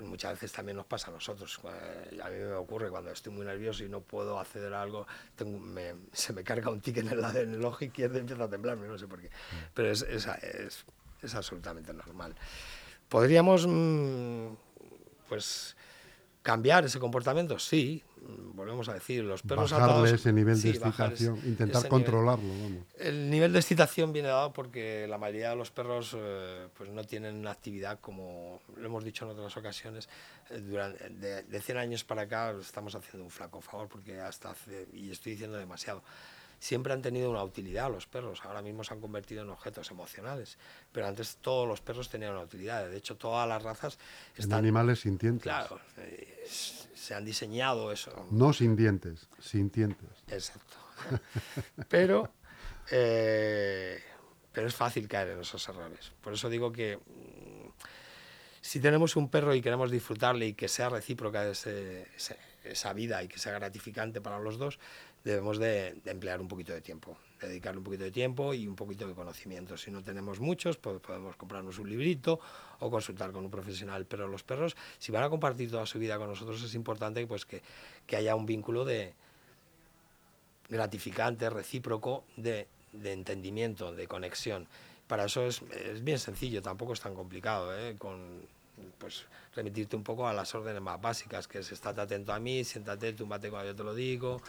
muchas 0.00 0.32
veces 0.32 0.52
también 0.52 0.76
nos 0.76 0.86
pasa 0.86 1.10
a 1.10 1.14
nosotros. 1.14 1.60
Eh, 1.64 2.20
a 2.22 2.28
mí 2.28 2.36
me 2.36 2.54
ocurre 2.54 2.90
cuando 2.90 3.10
estoy 3.10 3.32
muy 3.32 3.44
nervioso 3.46 3.84
y 3.84 3.88
no 3.88 4.00
puedo 4.00 4.38
acceder 4.38 4.74
a 4.74 4.82
algo, 4.82 5.06
se 6.12 6.32
me 6.32 6.44
carga 6.44 6.70
un 6.70 6.80
tic 6.80 6.98
en 6.98 7.08
el, 7.08 7.24
en 7.36 7.54
el 7.54 7.64
ojo 7.64 7.84
izquierdo 7.84 8.16
y 8.16 8.20
empieza 8.20 8.44
a 8.44 8.50
temblarme, 8.50 8.88
no 8.88 8.98
sé 8.98 9.06
por 9.06 9.20
qué. 9.20 9.30
Pero 9.72 9.90
es, 9.90 10.02
es, 10.02 10.26
es, 10.26 10.84
es 11.22 11.34
absolutamente 11.34 11.92
normal. 11.92 12.34
Podríamos, 13.08 13.66
mm, 13.66 14.54
pues, 15.28 15.76
cambiar 16.42 16.84
ese 16.84 16.98
comportamiento, 16.98 17.58
sí, 17.58 18.02
volvemos 18.54 18.88
a 18.88 18.94
decir, 18.94 19.24
los 19.24 19.42
perros 19.42 19.70
Bajarle 19.70 20.14
ese 20.14 20.32
nivel 20.32 20.60
de 20.60 20.70
excitación, 20.70 21.38
intentar 21.44 21.88
controlarlo. 21.88 22.52
El 22.98 23.30
nivel 23.30 23.52
de 23.52 23.58
excitación 23.58 24.12
viene 24.12 24.28
dado 24.28 24.52
porque 24.52 25.06
la 25.08 25.18
mayoría 25.18 25.50
de 25.50 25.56
los 25.56 25.70
perros 25.70 26.16
eh, 26.16 26.68
pues 26.76 26.90
no 26.90 27.04
tienen 27.04 27.36
una 27.36 27.50
actividad 27.50 28.00
como 28.00 28.60
lo 28.76 28.86
hemos 28.86 29.04
dicho 29.04 29.24
en 29.24 29.32
otras 29.32 29.56
ocasiones. 29.56 30.08
Eh, 30.50 30.60
durante, 30.60 31.08
de, 31.10 31.42
de, 31.42 31.60
100 31.60 31.78
años 31.78 32.04
para 32.04 32.22
acá 32.22 32.54
estamos 32.60 32.94
haciendo 32.94 33.24
un 33.24 33.30
flaco 33.30 33.60
favor 33.60 33.88
porque 33.88 34.20
hasta 34.20 34.50
hace, 34.50 34.88
y 34.92 35.10
estoy 35.10 35.32
diciendo 35.32 35.56
demasiado, 35.56 36.02
siempre 36.58 36.92
han 36.92 37.02
tenido 37.02 37.30
una 37.30 37.42
utilidad 37.42 37.90
los 37.90 38.06
perros. 38.06 38.40
Ahora 38.44 38.62
mismo 38.62 38.84
se 38.84 38.94
han 38.94 39.00
convertido 39.00 39.42
en 39.42 39.50
objetos 39.50 39.90
emocionales, 39.90 40.58
pero 40.92 41.06
antes 41.06 41.38
todos 41.40 41.68
los 41.68 41.80
perros 41.80 42.08
tenían 42.08 42.32
una 42.32 42.42
utilidad. 42.42 42.88
De 42.88 42.96
hecho, 42.96 43.16
todas 43.16 43.48
las 43.48 43.62
razas 43.62 43.98
están... 44.36 44.58
En 44.58 44.64
animales 44.64 45.00
sintientes. 45.00 45.42
Claro, 45.42 45.80
eh, 45.98 46.44
se 46.46 47.14
han 47.14 47.24
diseñado 47.24 47.92
eso. 47.92 48.26
No 48.30 48.52
sin 48.52 48.76
dientes, 48.76 49.28
sintientes. 49.40 50.08
Exacto. 50.28 50.76
pero, 51.88 52.32
eh, 52.90 54.02
pero 54.52 54.66
es 54.66 54.74
fácil 54.74 55.08
caer 55.08 55.28
en 55.30 55.40
esos 55.40 55.68
errores. 55.68 56.12
Por 56.20 56.32
eso 56.32 56.48
digo 56.48 56.72
que 56.72 56.96
mm, 56.96 57.68
si 58.60 58.80
tenemos 58.80 59.16
un 59.16 59.28
perro 59.28 59.54
y 59.54 59.60
queremos 59.60 59.90
disfrutarle 59.90 60.46
y 60.46 60.54
que 60.54 60.68
sea 60.68 60.88
recíproca 60.88 61.46
esa 61.46 62.92
vida 62.94 63.22
y 63.22 63.28
que 63.28 63.38
sea 63.38 63.52
gratificante 63.52 64.22
para 64.22 64.38
los 64.38 64.56
dos, 64.56 64.78
debemos 65.24 65.58
de, 65.58 66.00
emplear 66.04 66.40
un 66.40 66.48
poquito 66.48 66.72
de 66.74 66.82
tiempo, 66.82 67.16
dedicarle 67.40 67.78
un 67.78 67.84
poquito 67.84 68.04
de 68.04 68.10
tiempo 68.10 68.52
y 68.52 68.68
un 68.68 68.76
poquito 68.76 69.08
de 69.08 69.14
conocimiento. 69.14 69.76
Si 69.76 69.90
no 69.90 70.02
tenemos 70.02 70.38
muchos, 70.38 70.76
pues 70.76 71.00
podemos 71.00 71.34
comprarnos 71.36 71.78
un 71.78 71.88
librito 71.88 72.38
o 72.80 72.90
consultar 72.90 73.32
con 73.32 73.44
un 73.44 73.50
profesional. 73.50 74.04
Pero 74.04 74.28
los 74.28 74.42
perros, 74.42 74.76
si 74.98 75.10
van 75.10 75.24
a 75.24 75.30
compartir 75.30 75.70
toda 75.70 75.86
su 75.86 75.98
vida 75.98 76.18
con 76.18 76.28
nosotros, 76.28 76.62
es 76.62 76.74
importante 76.74 77.26
pues, 77.26 77.46
que, 77.46 77.62
que 78.06 78.16
haya 78.16 78.36
un 78.36 78.44
vínculo 78.44 78.84
de 78.84 79.14
gratificante, 80.68 81.48
recíproco, 81.48 82.24
de, 82.36 82.68
de 82.92 83.12
entendimiento, 83.12 83.94
de 83.94 84.06
conexión. 84.06 84.68
Para 85.06 85.24
eso 85.24 85.46
es, 85.46 85.62
es, 85.72 86.04
bien 86.04 86.18
sencillo, 86.18 86.60
tampoco 86.60 86.92
es 86.92 87.00
tan 87.00 87.14
complicado. 87.14 87.76
¿eh? 87.78 87.96
Con, 87.98 88.42
pues 88.98 89.24
remitirte 89.54 89.96
un 89.96 90.02
poco 90.02 90.26
a 90.26 90.32
las 90.32 90.54
órdenes 90.54 90.82
más 90.82 91.00
básicas, 91.00 91.46
que 91.46 91.58
es 91.58 91.70
estate 91.72 92.00
atento 92.00 92.32
a 92.32 92.40
mí, 92.40 92.64
siéntate, 92.64 93.12
túmbate 93.12 93.50
cuando 93.50 93.70
yo 93.70 93.76
te 93.76 93.84
lo 93.84 93.94
digo, 93.94 94.40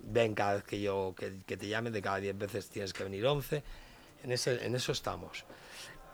ven 0.00 0.34
cada 0.34 0.54
vez 0.54 0.64
que 0.64 0.80
yo 0.80 1.14
que, 1.16 1.56
te 1.56 1.68
llame, 1.68 1.90
de 1.90 2.02
cada 2.02 2.18
10 2.18 2.38
veces 2.38 2.68
tienes 2.68 2.92
que 2.92 3.04
venir 3.04 3.26
11. 3.26 3.62
En, 4.24 4.32
ese, 4.32 4.64
en 4.64 4.74
eso 4.74 4.92
estamos. 4.92 5.44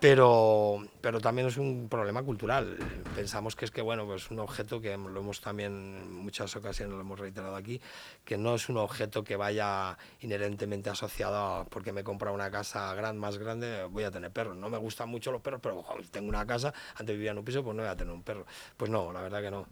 Pero, 0.01 0.87
pero 1.01 1.21
también 1.21 1.49
es 1.49 1.57
un 1.57 1.89
problema 1.89 2.23
cultural. 2.23 2.79
Pensamos 3.17 3.57
que 3.57 3.65
es 3.65 3.73
que, 3.73 3.83
bueno, 3.83 4.07
pues 4.07 4.31
un 4.31 4.39
objeto 4.39 4.81
que 4.81 4.97
lo 4.97 5.21
hemos 5.21 5.41
también 5.41 5.73
en 5.73 6.13
muchas 6.13 6.55
ocasiones 6.55 6.95
lo 6.95 7.01
hemos 7.01 7.19
reiterado 7.19 7.57
aquí, 7.57 7.81
que 8.25 8.39
no 8.39 8.55
es 8.55 8.69
un 8.69 8.77
objeto 8.77 9.25
que 9.25 9.35
vaya 9.35 9.99
inherentemente 10.21 10.89
asociado 10.89 11.37
a 11.37 11.65
porque 11.65 11.93
me 11.93 12.05
compra 12.05 12.31
una 12.31 12.49
casa 12.49 12.95
gran, 12.95 13.19
más 13.19 13.39
grande, 13.39 13.85
voy 13.91 14.05
a 14.05 14.13
tener 14.13 14.31
perros. 14.31 14.57
No 14.57 14.71
me 14.71 14.79
gustan 14.79 15.09
mucho 15.09 15.33
los 15.33 15.43
perros, 15.43 15.61
pero 15.61 15.85
tengo 16.13 16.29
una 16.29 16.47
casa, 16.47 16.73
antes 16.95 17.17
vivía 17.17 17.33
en 17.33 17.39
un 17.39 17.45
piso, 17.45 17.65
pues 17.65 17.77
no 17.77 17.83
voy 17.83 17.91
a 17.91 17.97
tener 17.97 18.15
un 18.15 18.23
perro. 18.23 18.47
Pues 18.77 18.91
no, 18.93 19.13
la 19.13 19.21
verdad 19.21 19.43
que 19.43 19.51
no. 19.51 19.67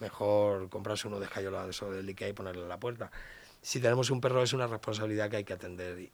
Mejor 0.00 0.68
comprarse 0.68 1.08
uno 1.08 1.18
de 1.18 1.26
escayola 1.26 1.64
de 1.64 1.70
eso 1.70 1.90
del 1.90 2.08
Ikea 2.08 2.28
y 2.28 2.32
ponerle 2.32 2.62
en 2.62 2.68
la 2.68 2.78
puerta. 2.78 3.10
Si 3.62 3.80
tenemos 3.80 4.10
un 4.10 4.20
perro 4.20 4.42
es 4.42 4.52
una 4.52 4.66
responsabilidad 4.66 5.30
que 5.30 5.36
hay 5.36 5.44
que 5.44 5.52
atender 5.52 6.10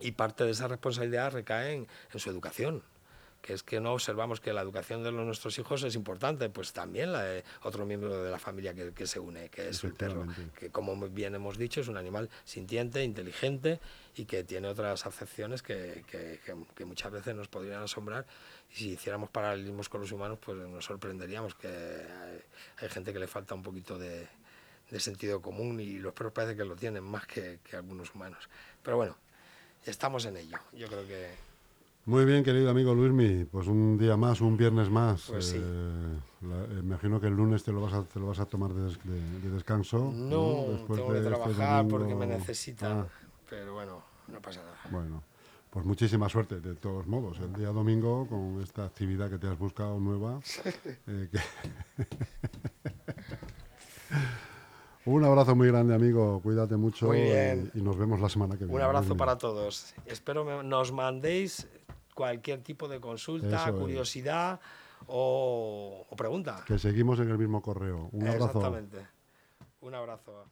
y, 0.00 0.12
parte 0.12 0.44
de 0.44 0.50
esa 0.50 0.68
responsabilidad 0.68 1.32
recae 1.32 1.74
en, 1.74 1.86
su 2.16 2.28
educación 2.30 2.82
que 3.44 3.52
es 3.52 3.62
que 3.62 3.78
no 3.78 3.92
observamos 3.92 4.40
que 4.40 4.54
la 4.54 4.62
educación 4.62 5.02
de 5.02 5.12
nuestros 5.12 5.58
hijos 5.58 5.82
es 5.82 5.94
importante, 5.96 6.48
pues 6.48 6.72
también 6.72 7.12
la 7.12 7.24
de 7.24 7.44
otro 7.62 7.84
miembro 7.84 8.24
de 8.24 8.30
la 8.30 8.38
familia 8.38 8.72
que, 8.72 9.06
se 9.06 9.20
une, 9.20 9.50
que 9.50 9.68
es 9.68 9.84
el 9.84 9.92
perro, 9.92 10.26
que 10.58 10.70
como 10.70 10.96
bien 11.10 11.34
hemos 11.34 11.58
dicho 11.58 11.82
es 11.82 11.88
un 11.88 11.98
animal 11.98 12.30
sintiente, 12.44 13.04
inteligente 13.04 13.80
y 14.16 14.24
que 14.24 14.44
tiene 14.44 14.68
otras 14.68 15.04
acepciones 15.04 15.62
que, 15.62 16.06
que, 16.08 16.84
muchas 16.86 17.12
veces 17.12 17.34
nos 17.34 17.48
podrían 17.48 17.82
asombrar 17.82 18.24
y 18.70 18.76
si 18.76 18.90
hiciéramos 18.92 19.28
paralelismos 19.28 19.90
con 19.90 20.00
los 20.00 20.10
humanos 20.10 20.38
pues 20.42 20.56
nos 20.56 20.82
sorprenderíamos 20.82 21.54
que 21.54 21.68
hay 22.78 22.88
gente 22.88 23.12
que 23.12 23.18
le 23.18 23.26
falta 23.26 23.54
un 23.54 23.62
poquito 23.62 23.98
de, 23.98 24.26
de 24.90 25.00
sentido 25.00 25.42
común 25.42 25.80
y 25.80 25.98
los 25.98 26.14
perros 26.14 26.32
parece 26.32 26.56
que 26.56 26.64
lo 26.64 26.76
tienen 26.76 27.04
más 27.04 27.26
que, 27.26 27.58
algunos 27.74 28.14
humanos. 28.14 28.48
Pero 28.82 28.96
bueno, 28.96 29.18
estamos 29.84 30.24
en 30.24 30.38
ello. 30.38 30.56
Yo 30.72 30.86
creo 30.88 31.06
que... 31.06 31.53
Muy 32.06 32.26
bien, 32.26 32.44
querido 32.44 32.68
amigo 32.68 32.94
Luismi, 32.94 33.46
pues 33.46 33.66
un 33.66 33.96
día 33.96 34.14
más, 34.14 34.42
un 34.42 34.58
viernes 34.58 34.90
más. 34.90 35.22
Pues 35.30 35.46
sí. 35.46 35.56
Eh, 35.58 36.78
imagino 36.78 37.18
que 37.18 37.28
el 37.28 37.32
lunes 37.34 37.64
te 37.64 37.72
lo 37.72 37.80
vas 37.80 37.94
a, 37.94 38.02
te 38.04 38.20
lo 38.20 38.26
vas 38.26 38.38
a 38.40 38.44
tomar 38.44 38.74
de, 38.74 38.94
descanso. 39.48 40.12
No, 40.14 40.66
tengo 40.86 41.12
que 41.12 41.18
este 41.18 41.28
trabajar 41.30 41.88
porque 41.88 42.14
me 42.14 42.26
necesitan, 42.26 42.98
ah. 42.98 43.06
pero 43.48 43.72
bueno, 43.72 44.02
no 44.28 44.42
pasa 44.42 44.60
nada. 44.60 44.76
Bueno, 44.90 45.22
pues 45.70 45.86
muchísima 45.86 46.28
suerte, 46.28 46.60
de 46.60 46.74
todos 46.74 47.06
modos, 47.06 47.38
el 47.40 47.54
día 47.54 47.68
domingo 47.68 48.26
con 48.28 48.60
esta 48.62 48.84
actividad 48.84 49.30
que 49.30 49.38
te 49.38 49.46
has 49.46 49.58
buscado 49.58 49.98
nueva. 49.98 50.40
eh, 51.06 51.28
Un 55.06 55.22
abrazo 55.22 55.54
muy 55.54 55.68
grande, 55.68 55.94
amigo. 55.94 56.40
Cuídate 56.42 56.76
mucho 56.76 57.14
Y, 57.14 57.70
nos 57.74 57.98
vemos 57.98 58.20
la 58.20 58.28
semana 58.30 58.54
que 58.54 58.64
viene. 58.64 58.74
Un 58.74 58.80
abrazo 58.80 59.14
para 59.16 59.36
todos. 59.36 59.94
Espero 60.06 60.62
nos 60.62 60.92
mandéis 60.92 61.68
cualquier 62.14 62.62
tipo 62.62 62.88
de 62.88 63.00
consulta, 63.00 63.72
curiosidad 63.72 64.60
o, 65.06 66.06
o, 66.08 66.16
pregunta. 66.16 66.64
Que 66.66 66.78
seguimos 66.78 67.18
en 67.20 67.30
el 67.30 67.38
mismo 67.38 67.60
correo. 67.60 68.08
Un 68.12 68.26
abrazo. 68.26 68.46
Exactamente. 68.46 69.06
Un 69.80 69.94
abrazo. 69.94 70.46